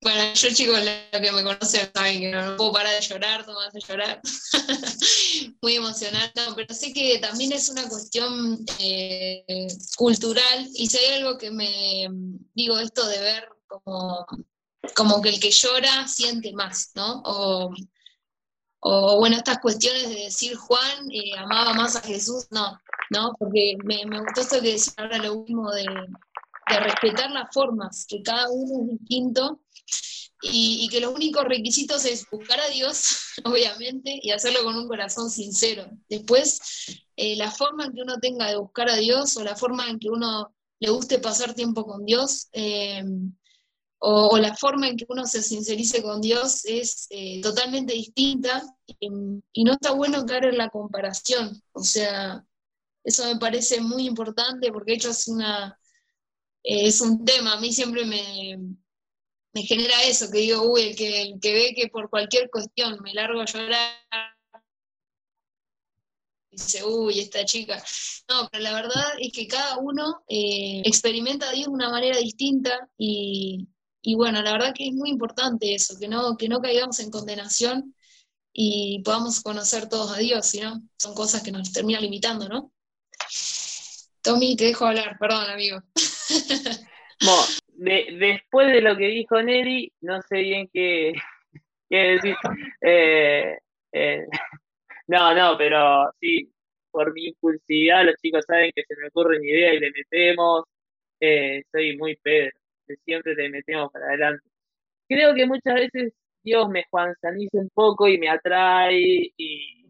bueno, 0.00 0.32
yo 0.32 0.48
chicos, 0.54 0.78
lo 1.12 1.20
que 1.20 1.32
me 1.32 1.42
conocen 1.42 1.90
saben 1.92 2.20
que 2.20 2.30
no, 2.30 2.56
puedo 2.56 2.72
parar 2.72 2.94
de 2.94 3.00
llorar, 3.00 3.44
no 3.46 3.58
me 3.58 3.66
hace 3.66 3.80
llorar. 3.80 4.20
Muy 5.62 5.74
emocionante, 5.74 6.40
pero 6.54 6.72
sé 6.72 6.92
que 6.92 7.18
también 7.18 7.52
es 7.52 7.68
una 7.68 7.88
cuestión 7.88 8.64
eh, 8.78 9.44
cultural 9.96 10.68
y 10.72 10.86
si 10.86 10.98
hay 10.98 11.20
algo 11.20 11.36
que 11.36 11.50
me 11.50 12.08
digo 12.54 12.78
esto 12.78 13.08
de 13.08 13.18
ver 13.18 13.48
como, 13.66 14.24
como 14.94 15.20
que 15.20 15.30
el 15.30 15.40
que 15.40 15.50
llora 15.50 16.06
siente 16.06 16.52
más, 16.52 16.92
¿no? 16.94 17.22
O, 18.80 19.18
bueno, 19.18 19.36
estas 19.36 19.58
cuestiones 19.58 20.08
de 20.08 20.14
decir 20.14 20.56
Juan 20.56 21.10
eh, 21.10 21.36
amaba 21.36 21.74
más 21.74 21.96
a 21.96 22.00
Jesús, 22.00 22.46
no, 22.52 22.78
¿no? 23.10 23.32
Porque 23.36 23.76
me, 23.82 24.04
gustó 24.20 24.42
esto 24.42 24.62
que 24.62 24.72
decía 24.72 24.94
ahora 24.96 25.18
lo 25.18 25.34
último 25.34 25.72
de, 25.72 25.84
de 26.70 26.80
respetar 26.80 27.30
las 27.30 27.52
formas, 27.52 28.06
que 28.08 28.22
cada 28.22 28.48
uno 28.50 28.82
es 28.82 28.98
distinto 28.98 29.62
y, 30.42 30.88
que 30.88 31.00
los 31.00 31.14
únicos 31.14 31.44
requisitos 31.44 32.04
es 32.04 32.26
buscar 32.30 32.60
a 32.60 32.68
Dios, 32.68 33.18
obviamente, 33.44 34.18
y 34.22 34.30
hacerlo 34.30 34.62
con 34.62 34.76
un 34.76 34.88
corazón 34.88 35.30
sincero. 35.30 35.90
Después, 36.08 36.60
eh, 37.16 37.36
la 37.36 37.50
forma 37.50 37.86
en 37.86 37.92
que 37.92 38.02
uno 38.02 38.18
tenga 38.20 38.48
de 38.48 38.56
buscar 38.56 38.88
a 38.88 38.96
Dios 38.96 39.36
o 39.36 39.44
la 39.44 39.56
forma 39.56 39.88
en 39.88 39.98
que 39.98 40.08
uno 40.08 40.54
le 40.80 40.90
guste 40.90 41.18
pasar 41.18 41.54
tiempo 41.54 41.84
con 41.84 42.04
Dios, 42.04 42.48
eh, 42.52 43.04
o, 44.00 44.38
la 44.38 44.54
forma 44.54 44.88
en 44.88 44.96
que 44.96 45.06
uno 45.08 45.26
se 45.26 45.42
sincerice 45.42 46.02
con 46.02 46.20
Dios 46.20 46.64
es 46.66 47.08
eh, 47.10 47.40
totalmente 47.40 47.94
distinta 47.94 48.62
y, 48.86 48.96
y, 49.52 49.64
no 49.64 49.72
está 49.72 49.90
bueno 49.90 50.24
caer 50.24 50.46
en 50.46 50.58
la 50.58 50.68
comparación. 50.68 51.60
O 51.72 51.82
sea, 51.82 52.44
eso 53.02 53.24
me 53.24 53.40
parece 53.40 53.80
muy 53.80 54.06
importante 54.06 54.70
porque 54.70 54.92
de 54.92 54.96
hecho 54.98 55.10
es, 55.10 55.26
una, 55.26 55.77
es 56.62 57.00
un 57.00 57.24
tema, 57.24 57.54
a 57.54 57.60
mí 57.60 57.72
siempre 57.72 58.04
me, 58.04 58.58
me 59.52 59.62
genera 59.62 60.02
eso, 60.04 60.30
que 60.30 60.38
digo, 60.38 60.62
uy, 60.62 60.82
el 60.82 60.96
que, 60.96 61.22
el 61.22 61.40
que 61.40 61.52
ve 61.52 61.74
que 61.74 61.88
por 61.88 62.10
cualquier 62.10 62.50
cuestión 62.50 62.98
me 63.02 63.14
largo 63.14 63.40
a 63.40 63.46
llorar, 63.46 64.34
dice, 66.50 66.84
uy, 66.84 67.20
esta 67.20 67.44
chica. 67.44 67.82
No, 68.28 68.48
pero 68.50 68.62
la 68.62 68.72
verdad 68.72 69.04
es 69.18 69.32
que 69.32 69.46
cada 69.46 69.78
uno 69.78 70.22
eh, 70.28 70.82
experimenta 70.84 71.48
a 71.48 71.52
Dios 71.52 71.66
de 71.66 71.72
una 71.72 71.90
manera 71.90 72.18
distinta 72.18 72.88
y, 72.96 73.68
y, 74.02 74.14
bueno, 74.14 74.42
la 74.42 74.52
verdad 74.52 74.74
que 74.74 74.88
es 74.88 74.94
muy 74.94 75.10
importante 75.10 75.74
eso, 75.74 75.98
que 75.98 76.08
no, 76.08 76.36
que 76.36 76.48
no 76.48 76.60
caigamos 76.60 76.98
en 77.00 77.10
condenación 77.10 77.94
y 78.52 79.02
podamos 79.04 79.40
conocer 79.40 79.88
todos 79.88 80.12
a 80.12 80.18
Dios, 80.18 80.46
si 80.46 80.60
no, 80.60 80.82
son 80.96 81.14
cosas 81.14 81.42
que 81.42 81.52
nos 81.52 81.72
terminan 81.72 82.02
limitando, 82.02 82.48
¿no? 82.48 82.72
Tommy, 84.22 84.56
te 84.56 84.64
dejo 84.64 84.86
hablar, 84.86 85.16
perdón, 85.18 85.48
amigo. 85.50 85.80
Después 87.76 88.72
de 88.72 88.80
lo 88.80 88.96
que 88.96 89.06
dijo 89.06 89.40
Nelly, 89.42 89.92
no 90.00 90.20
sé 90.22 90.38
bien 90.38 90.68
qué, 90.72 91.14
decir. 91.88 92.34
Eh, 92.80 93.58
eh, 93.92 94.26
no, 95.06 95.34
no, 95.34 95.56
pero 95.58 96.10
sí, 96.20 96.52
por 96.90 97.12
mi 97.12 97.26
impulsividad, 97.28 98.04
los 98.04 98.16
chicos 98.16 98.44
saben 98.46 98.72
que 98.74 98.84
se 98.84 98.96
me 98.96 99.08
ocurre 99.08 99.38
una 99.38 99.46
idea 99.46 99.74
y 99.74 99.80
le 99.80 99.90
metemos. 99.90 100.64
Eh, 101.20 101.62
soy 101.72 101.96
muy 101.96 102.16
Pedro, 102.16 102.52
siempre 103.04 103.34
le 103.34 103.50
metemos 103.50 103.90
para 103.92 104.06
adelante. 104.06 104.48
Creo 105.08 105.34
que 105.34 105.46
muchas 105.46 105.74
veces 105.74 106.12
Dios 106.42 106.68
me 106.68 106.84
juanzaniza 106.90 107.58
un 107.58 107.70
poco 107.70 108.08
y 108.08 108.18
me 108.18 108.28
atrae 108.28 109.32
y, 109.36 109.86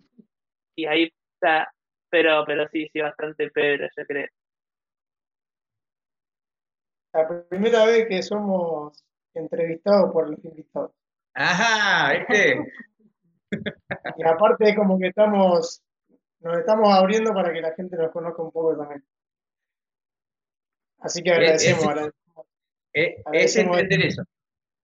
y 0.76 0.86
ahí 0.86 1.12
está. 1.34 1.72
Pero, 2.10 2.44
pero 2.46 2.66
sí, 2.72 2.88
sí, 2.92 3.00
bastante 3.00 3.50
Pedro, 3.50 3.88
yo 3.96 4.04
creo. 4.06 4.28
La 7.12 7.46
primera 7.48 7.84
vez 7.86 8.06
que 8.08 8.22
somos 8.22 9.04
entrevistados 9.34 10.12
por 10.12 10.30
los 10.30 10.44
invitados. 10.44 10.92
Ajá, 11.34 12.18
¿viste? 12.18 12.72
y 14.16 14.22
aparte 14.26 14.74
como 14.74 14.98
que 14.98 15.08
estamos, 15.08 15.82
nos 16.40 16.58
estamos 16.58 16.94
abriendo 16.94 17.32
para 17.32 17.52
que 17.52 17.60
la 17.60 17.74
gente 17.74 17.96
nos 17.96 18.10
conozca 18.10 18.42
un 18.42 18.50
poco 18.50 18.76
también. 18.76 19.04
Así 20.98 21.22
que 21.22 21.30
agradecemos. 21.30 22.10
Es, 22.92 23.16
es 23.32 23.56
entender 23.56 24.06
eso, 24.06 24.22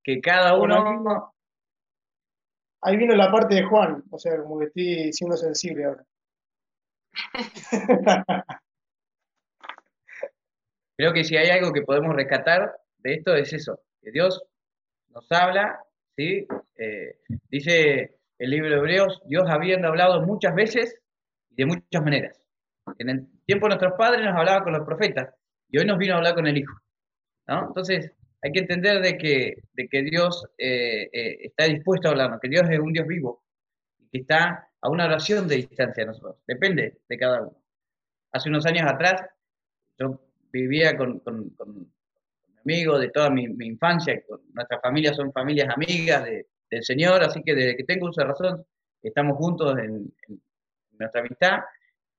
que 0.03 0.21
cada 0.21 0.57
uno... 0.57 1.35
ahí 2.83 2.97
vino 2.97 3.15
la 3.15 3.33
parte 3.33 3.57
de 3.57 3.65
Juan, 3.65 4.05
o 4.11 4.19
sea, 4.19 4.41
como 4.41 4.59
que 4.61 4.67
estoy 4.67 5.13
siendo 5.13 5.37
sensible 5.37 5.85
ahora. 5.85 6.05
Creo 10.97 11.13
que 11.13 11.25
si 11.25 11.37
hay 11.37 11.49
algo 11.49 11.73
que 11.73 11.83
podemos 11.83 12.15
rescatar 12.15 12.77
de 12.99 13.15
esto 13.15 13.35
es 13.35 13.53
eso, 13.53 13.81
que 14.01 14.11
Dios 14.11 14.43
nos 15.11 15.31
habla, 15.31 15.81
¿sí? 16.17 16.47
Eh, 16.77 17.17
dice 17.49 18.19
el 18.39 18.51
libro 18.51 18.71
de 18.71 18.77
Hebreos, 18.77 19.21
Dios 19.27 19.45
habiendo 19.49 19.89
hablado 19.89 20.23
muchas 20.23 20.55
veces 20.55 21.01
y 21.51 21.57
de 21.57 21.67
muchas 21.67 22.03
maneras. 22.03 22.41
En 22.99 23.09
el 23.09 23.27
tiempo 23.47 23.67
de 23.67 23.77
nuestros 23.77 23.95
padres 23.99 24.25
nos 24.25 24.37
hablaba 24.37 24.63
con 24.63 24.73
los 24.73 24.85
profetas 24.85 25.35
y 25.69 25.79
hoy 25.79 25.87
nos 25.87 25.99
vino 25.99 26.15
a 26.15 26.19
hablar 26.19 26.35
con 26.35 26.47
el 26.47 26.59
Hijo. 26.59 26.75
¿no? 27.47 27.69
Entonces, 27.69 28.13
hay 28.43 28.53
que 28.53 28.61
entender 28.61 29.01
de 29.01 29.17
que, 29.17 29.63
de 29.73 29.89
que 29.89 30.03
Dios 30.03 30.47
eh, 30.59 31.09
eh, 31.13 31.39
está 31.41 31.65
dispuesto 31.65 32.09
a 32.09 32.11
hablarnos, 32.11 32.41
que 32.41 32.49
Dios 32.49 32.65
es 32.69 32.79
un 32.79 32.93
Dios 32.93 33.07
vivo 33.07 33.43
y 33.99 34.09
que 34.11 34.19
está 34.19 34.69
a 34.81 34.89
una 34.91 35.07
oración 35.07 35.49
de 35.49 35.57
distancia 35.57 36.05
de 36.05 36.09
nosotros. 36.09 36.37
Depende 36.47 36.99
de 37.09 37.19
cada 37.19 37.41
uno. 37.41 37.57
Hace 38.33 38.51
unos 38.51 38.67
años 38.67 38.91
atrás, 38.91 39.23
yo 39.99 40.21
vivía 40.55 40.97
con, 40.97 41.19
con, 41.21 41.51
con 41.51 41.91
de 42.65 43.11
toda 43.13 43.29
mi, 43.29 43.45
infancia, 43.61 44.23
con, 44.27 44.41
nuestras 44.55 44.81
familias 44.81 45.17
son 45.17 45.33
familias 45.33 45.69
amigas 45.69 46.25
del 46.25 46.83
Señor, 46.83 47.23
así 47.23 47.43
que 47.43 47.55
desde 47.55 47.77
que 47.77 47.85
tengo 47.85 48.09
uso 48.09 48.25
razón, 48.25 48.65
estamos 49.03 49.37
juntos 49.37 49.77
en, 49.79 50.13
nuestra 50.99 51.21
amistad. 51.21 51.59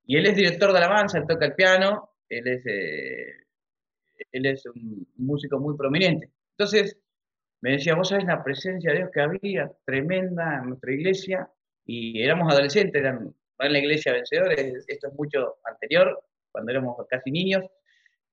Y 0.04 0.18
él 0.18 0.26
es 0.26 0.36
director 0.36 0.70
de 0.70 0.78
alabanza, 0.78 1.18
él 1.18 1.26
toca 1.26 1.46
el 1.46 1.54
piano, 1.54 2.10
él 2.28 2.46
es, 2.46 2.64
eh, 2.66 3.46
él 4.32 4.46
es 4.46 4.64
un 4.66 5.08
músico 5.16 5.58
muy 5.58 5.76
prominente. 5.76 6.30
Entonces, 6.50 6.96
me 7.62 7.72
decía, 7.72 7.94
vos 7.94 8.10
sabés 8.10 8.26
la 8.26 8.44
presencia 8.44 8.92
de 8.92 8.98
Dios 8.98 9.10
que 9.12 9.20
había 9.22 9.72
tremenda 9.84 10.58
en 10.58 10.68
nuestra 10.68 10.92
iglesia, 10.92 11.50
y 11.86 12.22
éramos 12.22 12.52
adolescentes, 12.52 13.00
eran, 13.00 13.34
en 13.58 13.72
la 13.72 13.78
iglesia 13.78 14.12
vencedores, 14.12 14.84
esto 14.86 15.08
es 15.08 15.14
mucho 15.14 15.56
anterior, 15.64 16.22
cuando 16.52 16.70
éramos 16.70 16.96
casi 17.08 17.30
niños, 17.30 17.64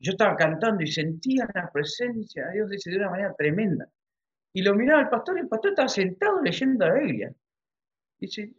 yo 0.03 0.11
estaba 0.11 0.35
cantando 0.35 0.83
y 0.83 0.87
sentía 0.87 1.47
la 1.53 1.71
presencia 1.71 2.47
de 2.47 2.53
Dios 2.55 2.69
de 2.69 2.97
una 2.97 3.09
manera 3.09 3.33
tremenda. 3.35 3.87
Y 4.51 4.61
lo 4.61 4.75
miraba 4.75 5.01
el 5.01 5.09
pastor 5.09 5.37
y 5.37 5.41
el 5.41 5.47
pastor 5.47 5.71
estaba 5.71 5.87
sentado 5.87 6.41
leyendo 6.41 6.85
la 6.85 6.95
Biblia. 6.95 7.33
Dice, 8.19 8.51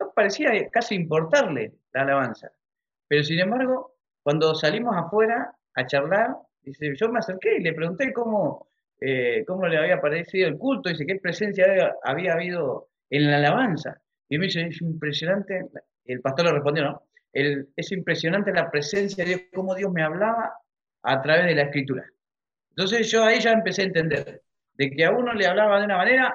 no 0.00 0.12
parecía 0.12 0.50
casi 0.70 0.96
importarle 0.96 1.74
la 1.92 2.02
alabanza. 2.02 2.50
Pero 3.06 3.22
sin 3.22 3.38
embargo, 3.38 3.98
cuando 4.22 4.52
salimos 4.56 4.96
afuera 4.96 5.54
a 5.74 5.86
charlar, 5.86 6.36
dice, 6.60 6.92
yo 6.96 7.08
me 7.08 7.20
acerqué 7.20 7.58
y 7.58 7.62
le 7.62 7.72
pregunté 7.72 8.12
cómo, 8.12 8.68
eh, 9.00 9.44
cómo 9.46 9.68
le 9.68 9.78
había 9.78 10.00
parecido 10.00 10.48
el 10.48 10.58
culto, 10.58 10.88
dice, 10.88 11.06
qué 11.06 11.16
presencia 11.16 11.94
había, 12.02 12.32
habido 12.32 12.88
en 13.10 13.30
la 13.30 13.36
alabanza. 13.36 14.02
Y 14.28 14.38
me 14.38 14.46
dice, 14.46 14.66
es 14.66 14.82
impresionante, 14.82 15.68
el 16.04 16.20
pastor 16.20 16.46
le 16.46 16.52
respondió, 16.52 16.82
¿no? 16.82 17.02
es 17.32 17.92
impresionante 17.92 18.52
la 18.52 18.68
presencia 18.72 19.22
de 19.22 19.30
Dios, 19.30 19.42
cómo 19.54 19.76
Dios 19.76 19.92
me 19.92 20.02
hablaba 20.02 20.52
a 21.02 21.22
través 21.22 21.46
de 21.46 21.54
la 21.54 21.62
escritura. 21.62 22.04
Entonces 22.70 23.10
yo 23.10 23.24
ahí 23.24 23.40
ya 23.40 23.52
empecé 23.52 23.82
a 23.82 23.86
entender 23.86 24.42
de 24.74 24.90
que 24.90 25.04
a 25.04 25.10
uno 25.10 25.34
le 25.34 25.46
hablaba 25.46 25.78
de 25.78 25.84
una 25.84 25.96
manera 25.96 26.32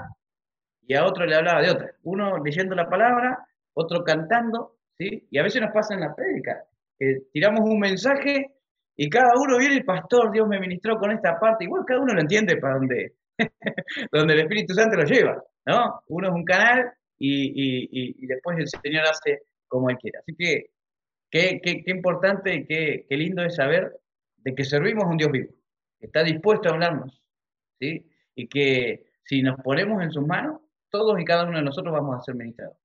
y 0.87 0.93
a 0.93 1.05
otro 1.05 1.25
le 1.25 1.35
hablaba 1.35 1.61
de 1.61 1.71
otra. 1.71 1.91
Uno 2.03 2.37
leyendo 2.43 2.75
la 2.75 2.89
palabra, 2.89 3.45
otro 3.73 4.03
cantando, 4.03 4.77
¿sí? 4.97 5.27
Y 5.31 5.37
a 5.37 5.43
veces 5.43 5.61
nos 5.61 5.71
pasa 5.71 5.93
en 5.93 6.01
la 6.01 6.13
prédica, 6.13 6.63
que 6.97 7.23
tiramos 7.33 7.61
un 7.61 7.79
mensaje 7.79 8.51
y 8.95 9.09
cada 9.09 9.33
uno 9.35 9.57
viene 9.57 9.75
el 9.75 9.85
pastor, 9.85 10.31
Dios 10.31 10.47
me 10.47 10.59
ministró 10.59 10.97
con 10.97 11.11
esta 11.11 11.39
parte, 11.39 11.65
igual 11.65 11.83
cada 11.85 12.01
uno 12.01 12.13
lo 12.13 12.21
entiende 12.21 12.57
para 12.57 12.75
donde, 12.75 13.13
donde 14.11 14.33
el 14.33 14.39
Espíritu 14.41 14.73
Santo 14.73 14.97
lo 14.97 15.03
lleva, 15.03 15.43
¿no? 15.65 16.01
Uno 16.07 16.29
es 16.29 16.33
un 16.33 16.45
canal 16.45 16.93
y, 17.17 18.21
y, 18.21 18.27
después 18.27 18.57
el 18.57 18.67
Señor 18.67 19.03
hace 19.05 19.43
como 19.67 19.89
Él 19.89 19.97
quiera. 19.97 20.19
Así 20.19 20.35
que 20.35 20.67
qué, 21.29 21.59
qué, 21.61 21.83
qué 21.83 21.91
importante 21.91 22.65
qué, 22.67 23.05
qué 23.09 23.17
lindo 23.17 23.43
es 23.43 23.55
saber 23.55 23.91
de 24.45 24.55
que 24.55 24.63
servimos 24.63 25.03
a 25.03 25.07
un 25.07 25.17
Dios 25.17 25.31
vivo, 25.31 25.53
que 25.99 26.05
está 26.05 26.23
dispuesto 26.23 26.69
a 26.69 26.73
hablarnos. 26.73 27.21
Y 27.79 28.47
que 28.47 29.11
si 29.23 29.41
nos 29.41 29.59
ponemos 29.61 30.01
en 30.01 30.11
sus 30.11 30.25
manos, 30.25 30.61
todos 30.89 31.19
y 31.19 31.25
cada 31.25 31.45
uno 31.45 31.57
de 31.57 31.63
nosotros 31.63 31.91
vamos 31.91 32.15
a 32.15 32.21
ser 32.21 32.35
ministrados. 32.35 32.77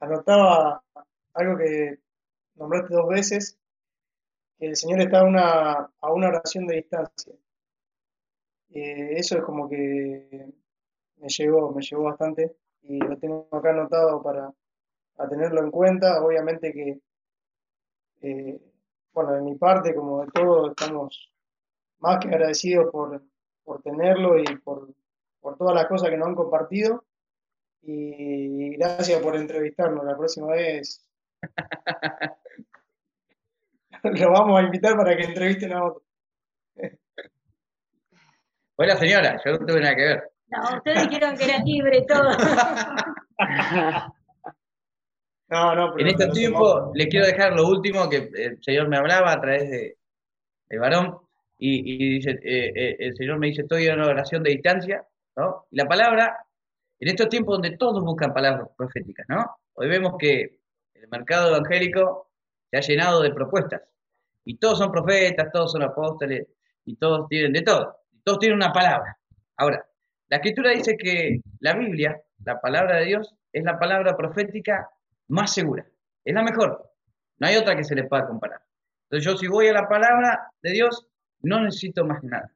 Anotaba 0.00 0.82
algo 1.34 1.58
que 1.58 1.98
nombraste 2.54 2.94
dos 2.94 3.08
veces, 3.08 3.58
que 4.58 4.68
el 4.68 4.76
Señor 4.76 5.00
está 5.00 5.20
a 5.20 5.24
una, 5.24 5.72
a 6.00 6.12
una 6.12 6.28
oración 6.28 6.66
de 6.66 6.76
distancia. 6.76 7.34
Eh, 8.70 9.14
eso 9.18 9.38
es 9.38 9.44
como 9.44 9.68
que 9.68 10.52
me 11.16 11.28
llegó, 11.28 11.72
me 11.72 11.82
llegó 11.82 12.04
bastante 12.04 12.56
y 12.82 12.98
lo 12.98 13.16
tengo 13.18 13.48
acá 13.50 13.70
anotado 13.70 14.22
para, 14.22 14.52
tenerlo 15.28 15.62
en 15.64 15.70
cuenta. 15.72 16.22
Obviamente 16.22 16.72
que 16.72 17.00
eh, 18.20 18.67
bueno, 19.18 19.32
de 19.32 19.42
mi 19.42 19.56
parte, 19.56 19.96
como 19.96 20.24
de 20.24 20.30
todo, 20.30 20.70
estamos 20.70 21.32
más 21.98 22.20
que 22.20 22.28
agradecidos 22.28 22.88
por, 22.92 23.20
tenerlo 23.82 24.38
y 24.38 24.44
por, 24.58 24.94
todas 25.58 25.74
las 25.74 25.86
cosas 25.86 26.10
que 26.10 26.16
nos 26.16 26.28
han 26.28 26.36
compartido. 26.36 27.04
Y 27.82 28.76
gracias 28.76 29.20
por 29.20 29.34
entrevistarnos. 29.34 30.04
La 30.04 30.16
próxima 30.16 30.52
vez 30.52 31.04
lo 34.04 34.30
vamos 34.30 34.60
a 34.60 34.62
invitar 34.62 34.96
para 34.96 35.16
que 35.16 35.24
entrevisten 35.24 35.72
a 35.72 35.84
otro. 35.84 36.04
Hola 38.76 38.96
señora, 38.96 39.42
yo 39.44 39.50
no 39.50 39.66
tuve 39.66 39.80
nada 39.80 39.96
que 39.96 40.04
ver. 40.04 40.30
No, 40.46 40.76
ustedes 40.76 41.08
dijeron 41.08 41.36
que 41.36 41.44
era 41.44 41.58
libre 41.64 42.06
todo. 42.06 42.36
en 45.50 46.06
este 46.06 46.28
tiempo 46.28 46.92
les 46.94 47.06
quiero 47.06 47.26
dejar 47.26 47.54
lo 47.54 47.66
último 47.66 48.08
que 48.08 48.30
el 48.34 48.62
Señor 48.62 48.88
me 48.88 48.98
hablaba 48.98 49.32
a 49.32 49.40
través 49.40 49.70
de, 49.70 49.96
de 50.68 50.78
varón 50.78 51.18
y, 51.58 52.14
dice, 52.14 52.38
eh, 52.42 52.72
eh, 52.74 52.96
el 53.00 53.16
Señor 53.16 53.38
me 53.38 53.48
dice, 53.48 53.62
estoy 53.62 53.86
en 53.86 53.94
una 53.94 54.08
oración 54.08 54.42
de 54.44 54.50
distancia, 54.50 55.04
¿no? 55.36 55.66
Y 55.70 55.76
la 55.76 55.86
palabra, 55.86 56.46
en 57.00 57.08
estos 57.08 57.28
tiempos 57.28 57.54
donde 57.54 57.76
todos 57.76 58.02
buscan 58.04 58.32
palabras 58.32 58.68
proféticas, 58.76 59.26
¿no? 59.28 59.56
Hoy 59.74 59.88
vemos 59.88 60.14
que 60.18 60.60
el 60.94 61.08
mercado 61.10 61.48
evangélico 61.48 62.30
se 62.70 62.76
ha 62.76 62.80
llenado 62.80 63.22
de 63.22 63.32
propuestas 63.32 63.82
y 64.44 64.56
todos 64.56 64.78
son 64.78 64.92
profetas, 64.92 65.50
todos 65.52 65.72
son 65.72 65.82
apóstoles 65.82 66.46
y 66.84 66.96
todos 66.96 67.26
tienen 67.28 67.52
de 67.52 67.62
todo, 67.62 67.96
todos 68.22 68.38
tienen 68.38 68.56
una 68.56 68.72
palabra. 68.72 69.18
Ahora, 69.56 69.84
la 70.28 70.36
escritura 70.36 70.70
dice 70.70 70.96
que 70.96 71.40
la 71.60 71.74
Biblia, 71.74 72.20
la 72.44 72.60
palabra 72.60 72.98
de 72.98 73.06
Dios, 73.06 73.34
es 73.52 73.64
la 73.64 73.78
palabra 73.78 74.16
profética 74.16 74.88
más 75.28 75.54
segura. 75.54 75.86
Es 76.24 76.34
la 76.34 76.42
mejor. 76.42 76.92
No 77.38 77.46
hay 77.46 77.56
otra 77.56 77.76
que 77.76 77.84
se 77.84 77.94
le 77.94 78.04
pueda 78.04 78.26
comparar. 78.26 78.60
Entonces 79.04 79.24
yo 79.24 79.36
si 79.38 79.46
voy 79.46 79.68
a 79.68 79.72
la 79.72 79.88
palabra 79.88 80.50
de 80.62 80.72
Dios, 80.72 81.06
no 81.40 81.60
necesito 81.60 82.04
más 82.04 82.22
nada. 82.22 82.52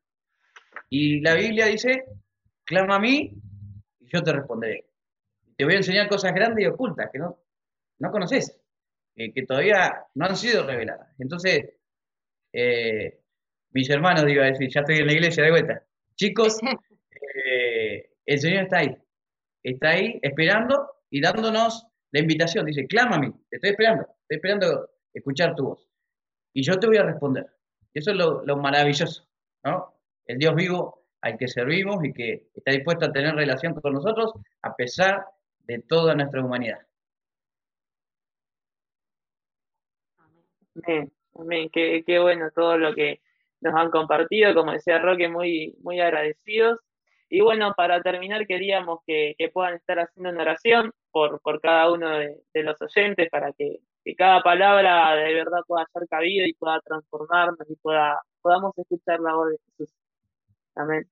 Y 0.91 1.20
la 1.20 1.35
Biblia 1.35 1.66
dice, 1.66 2.05
clama 2.64 2.97
a 2.97 3.01
mí 3.01 3.33
y 4.01 4.07
yo 4.12 4.23
te 4.23 4.33
responderé. 4.33 4.85
Te 5.57 5.64
voy 5.64 5.75
a 5.75 5.79
enseñar 5.79 6.09
cosas 6.09 6.35
grandes 6.35 6.64
y 6.64 6.68
ocultas 6.68 7.09
que 7.11 7.18
no, 7.18 7.39
no 7.99 8.11
conoces, 8.11 8.61
eh, 9.16 9.33
que 9.33 9.47
todavía 9.47 10.05
no 10.14 10.27
han 10.27 10.37
sido 10.37 10.66
reveladas. 10.66 11.14
Entonces, 11.18 11.75
eh, 12.53 13.20
mis 13.70 13.89
hermanos, 13.89 14.27
digo 14.27 14.43
a 14.43 14.47
decir, 14.47 14.68
ya 14.70 14.81
estoy 14.81 14.99
en 14.99 15.07
la 15.07 15.12
iglesia 15.12 15.45
de 15.45 15.51
vuelta. 15.51 15.83
Chicos, 16.16 16.59
eh, 17.47 18.11
el 18.27 18.41
Señor 18.41 18.64
está 18.64 18.79
ahí, 18.79 18.97
está 19.62 19.91
ahí 19.91 20.18
esperando 20.23 20.91
y 21.11 21.20
dándonos 21.20 21.87
la 22.12 22.20
invitación. 22.20 22.64
Dice, 22.66 22.82
mí, 22.82 23.32
te 23.50 23.56
estoy 23.56 23.70
esperando, 23.70 24.02
estoy 24.02 24.36
esperando 24.36 24.90
escuchar 25.12 25.54
tu 25.54 25.64
voz. 25.64 25.88
Y 26.52 26.62
yo 26.62 26.78
te 26.78 26.86
voy 26.86 26.98
a 26.98 27.02
responder. 27.02 27.46
Eso 27.92 28.10
es 28.12 28.16
lo, 28.16 28.44
lo 28.44 28.56
maravilloso, 28.56 29.26
¿no? 29.64 29.94
El 30.26 30.38
Dios 30.38 30.54
vivo 30.54 31.06
al 31.20 31.36
que 31.36 31.48
servimos 31.48 32.04
y 32.04 32.12
que 32.12 32.48
está 32.54 32.72
dispuesto 32.72 33.06
a 33.06 33.12
tener 33.12 33.34
relación 33.34 33.74
con 33.74 33.94
nosotros 33.94 34.32
a 34.62 34.74
pesar 34.74 35.24
de 35.60 35.80
toda 35.80 36.14
nuestra 36.14 36.44
humanidad. 36.44 36.80
Amén, 40.74 41.12
amén. 41.34 41.70
Qué, 41.70 42.18
bueno 42.18 42.50
todo 42.50 42.78
lo 42.78 42.94
que 42.94 43.20
nos 43.60 43.74
han 43.74 43.90
compartido, 43.90 44.54
como 44.54 44.72
decía 44.72 44.98
Roque, 44.98 45.28
muy, 45.28 45.76
muy 45.82 46.00
agradecidos. 46.00 46.80
Y 47.28 47.40
bueno, 47.40 47.74
para 47.76 48.02
terminar, 48.02 48.46
queríamos 48.46 49.00
que, 49.06 49.34
que 49.38 49.48
puedan 49.48 49.74
estar 49.74 49.98
haciendo 50.00 50.30
una 50.30 50.42
oración 50.42 50.92
por, 51.12 51.40
por 51.40 51.60
cada 51.60 51.92
uno 51.92 52.08
de, 52.18 52.42
de 52.52 52.62
los 52.62 52.80
oyentes 52.80 53.28
para 53.30 53.52
que, 53.52 53.80
que, 54.04 54.14
cada 54.16 54.42
palabra 54.42 55.14
de 55.14 55.34
verdad 55.34 55.60
pueda 55.66 55.86
ser 55.92 56.08
cabida 56.08 56.46
y 56.46 56.54
pueda 56.54 56.80
transformarnos 56.80 57.68
y 57.68 57.76
pueda, 57.76 58.20
podamos 58.40 58.76
escuchar 58.76 59.20
la 59.20 59.34
voz 59.34 59.50
de 59.50 59.58
Jesús. 59.66 59.94
Amén. 60.74 61.08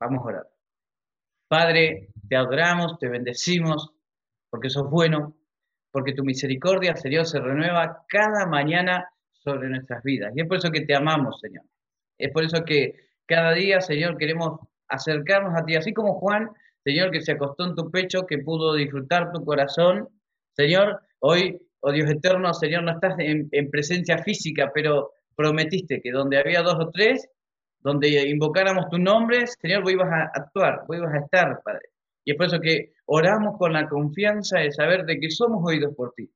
Vamos 0.00 0.24
a 0.24 0.28
orar. 0.28 0.46
Padre, 1.48 2.08
te 2.28 2.36
adoramos, 2.36 2.98
te 2.98 3.08
bendecimos, 3.08 3.92
porque 4.50 4.70
sos 4.70 4.90
bueno, 4.90 5.36
porque 5.90 6.14
tu 6.14 6.24
misericordia, 6.24 6.96
Señor, 6.96 7.26
se 7.26 7.40
renueva 7.40 8.04
cada 8.08 8.46
mañana 8.46 9.08
sobre 9.30 9.68
nuestras 9.68 10.02
vidas. 10.02 10.32
Y 10.34 10.40
es 10.40 10.48
por 10.48 10.56
eso 10.56 10.70
que 10.70 10.80
te 10.80 10.94
amamos, 10.94 11.38
Señor. 11.40 11.64
Es 12.18 12.32
por 12.32 12.44
eso 12.44 12.64
que 12.64 13.10
cada 13.26 13.52
día, 13.52 13.80
Señor, 13.80 14.16
queremos 14.16 14.60
acercarnos 14.88 15.54
a 15.54 15.64
ti, 15.64 15.76
así 15.76 15.92
como 15.92 16.14
Juan, 16.14 16.50
Señor, 16.84 17.10
que 17.10 17.20
se 17.20 17.32
acostó 17.32 17.64
en 17.66 17.74
tu 17.74 17.90
pecho, 17.90 18.26
que 18.26 18.38
pudo 18.38 18.74
disfrutar 18.74 19.32
tu 19.32 19.44
corazón. 19.44 20.08
Señor, 20.56 21.00
hoy, 21.20 21.60
oh 21.80 21.92
Dios 21.92 22.10
eterno, 22.10 22.52
Señor, 22.54 22.82
no 22.82 22.92
estás 22.92 23.18
en, 23.18 23.48
en 23.52 23.70
presencia 23.70 24.18
física, 24.18 24.70
pero 24.74 25.12
prometiste 25.36 26.00
que 26.00 26.10
donde 26.10 26.38
había 26.38 26.62
dos 26.62 26.76
o 26.78 26.90
tres, 26.90 27.28
donde 27.80 28.28
invocáramos 28.28 28.88
tu 28.90 28.98
nombre, 28.98 29.46
Señor, 29.46 29.82
vos 29.82 29.92
ibas 29.92 30.10
a 30.10 30.30
actuar, 30.34 30.84
vos 30.86 30.96
ibas 30.96 31.14
a 31.14 31.18
estar, 31.18 31.60
Padre. 31.64 31.88
Y 32.24 32.32
es 32.32 32.36
por 32.36 32.46
eso 32.46 32.60
que 32.60 32.92
oramos 33.06 33.58
con 33.58 33.72
la 33.72 33.88
confianza 33.88 34.58
de 34.58 34.70
saber 34.70 35.04
de 35.04 35.18
que 35.18 35.30
somos 35.30 35.60
oídos 35.64 35.94
por 35.96 36.12
ti. 36.14 36.30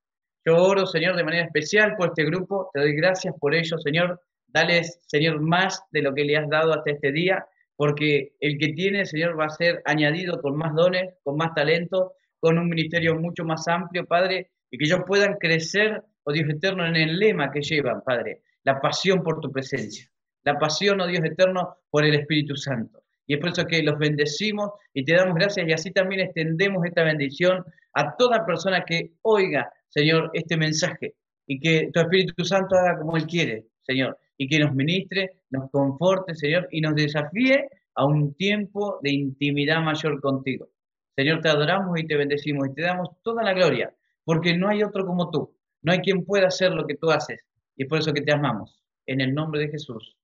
Yo 0.44 0.62
oro, 0.62 0.86
Señor, 0.86 1.16
de 1.16 1.24
manera 1.24 1.44
especial 1.44 1.96
por 1.96 2.08
este 2.08 2.24
grupo. 2.24 2.70
Te 2.72 2.80
doy 2.80 2.94
gracias 2.94 3.34
por 3.40 3.54
ello, 3.54 3.78
Señor. 3.78 4.20
Dales, 4.48 5.00
Señor, 5.06 5.40
más 5.40 5.82
de 5.90 6.02
lo 6.02 6.14
que 6.14 6.24
le 6.24 6.36
has 6.36 6.48
dado 6.48 6.72
hasta 6.72 6.92
este 6.92 7.12
día, 7.12 7.46
porque 7.76 8.32
el 8.40 8.58
que 8.58 8.68
tiene, 8.68 9.04
Señor, 9.04 9.38
va 9.38 9.46
a 9.46 9.50
ser 9.50 9.82
añadido 9.84 10.40
con 10.40 10.56
más 10.56 10.74
dones, 10.74 11.14
con 11.22 11.36
más 11.36 11.54
talento, 11.54 12.14
con 12.40 12.58
un 12.58 12.68
ministerio 12.68 13.14
mucho 13.16 13.44
más 13.44 13.68
amplio, 13.68 14.06
Padre, 14.06 14.50
y 14.70 14.78
que 14.78 14.86
ellos 14.86 15.00
puedan 15.06 15.34
crecer, 15.34 16.02
oh 16.24 16.32
Dios 16.32 16.48
eterno, 16.48 16.86
en 16.86 16.96
el 16.96 17.18
lema 17.18 17.50
que 17.50 17.60
llevan, 17.60 18.02
Padre, 18.02 18.42
la 18.64 18.80
pasión 18.80 19.22
por 19.22 19.40
tu 19.40 19.52
presencia, 19.52 20.10
la 20.44 20.58
pasión, 20.58 21.00
oh 21.00 21.06
Dios 21.06 21.24
eterno, 21.24 21.76
por 21.90 22.04
el 22.04 22.14
Espíritu 22.14 22.56
Santo. 22.56 23.02
Y 23.26 23.34
es 23.34 23.40
por 23.40 23.50
eso 23.50 23.66
que 23.66 23.82
los 23.82 23.98
bendecimos 23.98 24.70
y 24.94 25.04
te 25.04 25.14
damos 25.14 25.34
gracias 25.34 25.66
y 25.66 25.72
así 25.72 25.90
también 25.90 26.20
extendemos 26.20 26.84
esta 26.84 27.02
bendición 27.02 27.64
a 27.94 28.16
toda 28.16 28.46
persona 28.46 28.84
que 28.84 29.14
oiga, 29.22 29.72
Señor, 29.88 30.30
este 30.32 30.56
mensaje 30.56 31.14
y 31.46 31.58
que 31.58 31.90
tu 31.92 32.00
Espíritu 32.00 32.44
Santo 32.44 32.76
haga 32.76 32.98
como 32.98 33.16
Él 33.16 33.26
quiere, 33.26 33.66
Señor, 33.82 34.18
y 34.36 34.48
que 34.48 34.58
nos 34.58 34.74
ministre, 34.74 35.32
nos 35.50 35.70
conforte, 35.70 36.34
Señor, 36.34 36.68
y 36.70 36.80
nos 36.80 36.94
desafíe 36.94 37.68
a 37.94 38.04
un 38.04 38.34
tiempo 38.34 38.98
de 39.02 39.10
intimidad 39.10 39.80
mayor 39.82 40.20
contigo. 40.20 40.68
Señor, 41.16 41.40
te 41.40 41.48
adoramos 41.48 41.98
y 41.98 42.06
te 42.06 42.16
bendecimos 42.16 42.68
y 42.68 42.74
te 42.74 42.82
damos 42.82 43.08
toda 43.22 43.42
la 43.42 43.54
gloria, 43.54 43.94
porque 44.24 44.56
no 44.56 44.68
hay 44.68 44.82
otro 44.82 45.06
como 45.06 45.30
tú, 45.30 45.56
no 45.82 45.92
hay 45.92 46.00
quien 46.00 46.24
pueda 46.24 46.48
hacer 46.48 46.72
lo 46.72 46.86
que 46.86 46.96
tú 46.96 47.10
haces, 47.10 47.40
y 47.76 47.84
es 47.84 47.88
por 47.88 47.98
eso 47.98 48.12
que 48.12 48.20
te 48.20 48.32
amamos. 48.32 48.82
En 49.06 49.20
el 49.20 49.32
nombre 49.32 49.60
de 49.60 49.68
Jesús. 49.68 50.16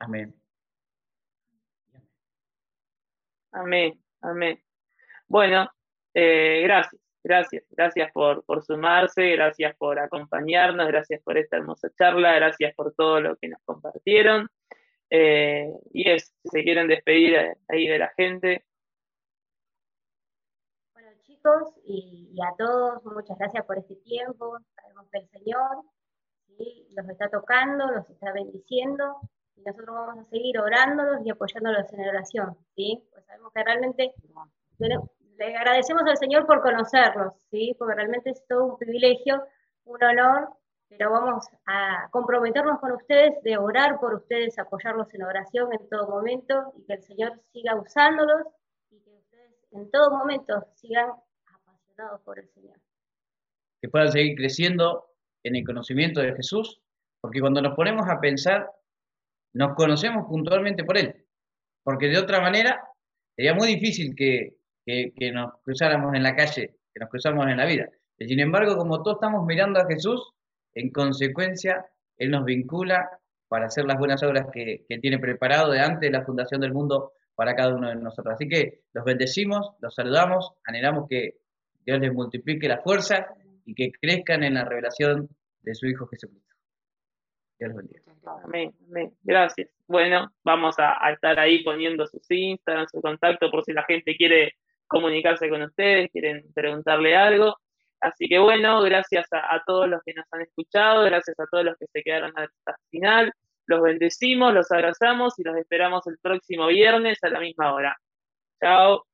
Amén. 0.00 0.34
Amén, 3.52 4.00
amén. 4.20 4.60
Bueno, 5.26 5.68
eh, 6.12 6.62
gracias, 6.64 6.99
gracias, 7.22 7.64
gracias 7.70 8.12
por, 8.12 8.44
por 8.44 8.62
sumarse, 8.62 9.30
gracias 9.32 9.76
por 9.76 9.98
acompañarnos, 9.98 10.86
gracias 10.88 11.22
por 11.22 11.38
esta 11.38 11.56
hermosa 11.56 11.88
charla, 11.96 12.34
gracias 12.34 12.74
por 12.74 12.94
todo 12.94 13.20
lo 13.20 13.36
que 13.36 13.48
nos 13.48 13.60
compartieron. 13.64 14.48
Eh, 15.10 15.72
y 15.92 16.08
es, 16.08 16.32
si 16.42 16.48
se 16.50 16.62
quieren 16.62 16.86
despedir 16.86 17.36
ahí 17.68 17.88
de 17.88 17.98
la 17.98 18.12
gente. 18.16 18.64
Bueno, 20.92 21.10
chicos, 21.22 21.74
y, 21.84 22.30
y 22.32 22.42
a 22.42 22.54
todos, 22.56 23.04
muchas 23.04 23.36
gracias 23.38 23.64
por 23.66 23.78
este 23.78 23.96
tiempo. 23.96 24.58
Sabemos 24.76 25.08
que 25.10 25.18
el 25.18 25.28
Señor 25.30 25.82
¿sí? 26.56 26.86
los 26.96 27.08
está 27.08 27.28
tocando, 27.28 27.90
los 27.90 28.08
está 28.08 28.32
bendiciendo 28.32 29.20
y 29.56 29.62
nosotros 29.62 29.94
vamos 29.94 30.26
a 30.26 30.30
seguir 30.30 30.58
orándolos 30.58 31.24
y 31.24 31.30
apoyándolos 31.30 31.92
en 31.92 32.08
oración, 32.08 32.56
¿sí? 32.76 33.02
Pues 33.10 33.24
sabemos 33.26 33.52
que 33.52 33.64
realmente 33.64 34.14
le 35.46 35.56
agradecemos 35.56 36.02
al 36.06 36.18
Señor 36.18 36.46
por 36.46 36.60
conocerlos, 36.60 37.32
¿sí? 37.50 37.74
Porque 37.78 37.94
realmente 37.94 38.30
es 38.30 38.46
todo 38.46 38.64
un 38.66 38.78
privilegio, 38.78 39.42
un 39.84 40.02
honor, 40.04 40.50
pero 40.88 41.10
vamos 41.10 41.46
a 41.66 42.08
comprometernos 42.10 42.78
con 42.78 42.92
ustedes 42.92 43.42
de 43.42 43.56
orar 43.56 43.98
por 44.00 44.14
ustedes, 44.14 44.58
apoyarlos 44.58 45.12
en 45.14 45.22
oración 45.22 45.72
en 45.72 45.88
todo 45.88 46.08
momento 46.08 46.72
y 46.76 46.84
que 46.84 46.94
el 46.94 47.02
Señor 47.02 47.40
siga 47.52 47.74
usándolos 47.74 48.42
y 48.90 49.00
que 49.00 49.10
ustedes 49.10 49.54
en 49.70 49.90
todo 49.90 50.10
momento 50.10 50.66
sigan 50.74 51.08
apasionados 51.46 52.20
por 52.20 52.38
el 52.38 52.48
Señor. 52.50 52.76
Que 53.80 53.88
puedan 53.88 54.12
seguir 54.12 54.36
creciendo 54.36 55.06
en 55.42 55.56
el 55.56 55.64
conocimiento 55.64 56.20
de 56.20 56.34
Jesús, 56.34 56.82
porque 57.22 57.40
cuando 57.40 57.62
nos 57.62 57.74
ponemos 57.74 58.06
a 58.10 58.20
pensar 58.20 58.70
nos 59.54 59.74
conocemos 59.74 60.26
puntualmente 60.28 60.84
por 60.84 60.98
Él, 60.98 61.26
porque 61.82 62.08
de 62.08 62.18
otra 62.18 62.40
manera 62.40 62.86
sería 63.34 63.54
muy 63.54 63.68
difícil 63.68 64.14
que, 64.14 64.59
que, 65.16 65.32
nos 65.32 65.52
cruzáramos 65.62 66.14
en 66.14 66.22
la 66.22 66.34
calle, 66.34 66.76
que 66.92 67.00
nos 67.00 67.08
cruzáramos 67.08 67.48
en 67.48 67.56
la 67.56 67.66
vida. 67.66 67.88
Sin 68.18 68.40
embargo, 68.40 68.76
como 68.76 69.02
todos 69.02 69.16
estamos 69.16 69.46
mirando 69.46 69.80
a 69.80 69.86
Jesús, 69.86 70.32
en 70.74 70.90
consecuencia, 70.90 71.86
Él 72.16 72.30
nos 72.30 72.44
vincula 72.44 73.08
para 73.48 73.66
hacer 73.66 73.84
las 73.84 73.98
buenas 73.98 74.22
obras 74.22 74.46
que, 74.52 74.84
que 74.88 74.98
tiene 74.98 75.18
preparado 75.18 75.72
de 75.72 75.80
antes 75.80 76.00
de 76.00 76.10
la 76.10 76.24
fundación 76.24 76.60
del 76.60 76.72
mundo 76.72 77.12
para 77.34 77.54
cada 77.54 77.74
uno 77.74 77.88
de 77.88 77.96
nosotros. 77.96 78.34
Así 78.34 78.48
que 78.48 78.82
los 78.92 79.04
bendecimos, 79.04 79.72
los 79.80 79.94
saludamos, 79.94 80.52
anhelamos 80.64 81.08
que 81.08 81.38
Dios 81.84 81.98
les 81.98 82.12
multiplique 82.12 82.68
la 82.68 82.78
fuerza 82.78 83.28
y 83.64 83.74
que 83.74 83.92
crezcan 83.92 84.42
en 84.44 84.54
la 84.54 84.64
revelación 84.64 85.28
de 85.62 85.74
su 85.74 85.86
Hijo 85.86 86.06
Jesucristo. 86.06 86.54
Dios 87.58 87.70
los 87.70 87.78
bendiga. 87.78 88.00
Amén, 88.44 88.74
amén. 88.88 89.12
Gracias. 89.22 89.70
Bueno, 89.86 90.30
vamos 90.44 90.78
a, 90.78 91.04
a, 91.04 91.12
estar 91.12 91.38
ahí 91.38 91.64
poniendo 91.64 92.06
sus 92.06 92.30
Instagram, 92.30 92.86
su 92.88 93.00
contacto, 93.00 93.50
por 93.50 93.64
si 93.64 93.72
la 93.72 93.84
gente 93.84 94.16
quiere 94.16 94.54
comunicarse 94.90 95.48
con 95.48 95.62
ustedes, 95.62 96.10
quieren 96.12 96.44
preguntarle 96.52 97.16
algo. 97.16 97.56
Así 98.00 98.28
que 98.28 98.38
bueno, 98.38 98.82
gracias 98.82 99.26
a, 99.32 99.62
todos 99.66 99.88
los 99.88 100.00
que 100.04 100.14
nos 100.14 100.26
han 100.32 100.42
escuchado, 100.42 101.04
gracias 101.04 101.38
a 101.38 101.46
todos 101.50 101.64
los 101.64 101.76
que 101.78 101.86
se 101.92 102.02
quedaron 102.02 102.32
hasta 102.36 102.72
el 102.72 102.90
final. 102.90 103.32
Los 103.66 103.82
bendecimos, 103.82 104.52
los 104.52 104.70
abrazamos 104.72 105.38
y 105.38 105.44
los 105.44 105.56
esperamos 105.56 106.06
el 106.08 106.18
próximo 106.20 106.66
viernes 106.66 107.18
a 107.22 107.28
la 107.28 107.40
misma 107.40 107.72
hora. 107.72 107.96
Chao. 108.60 109.09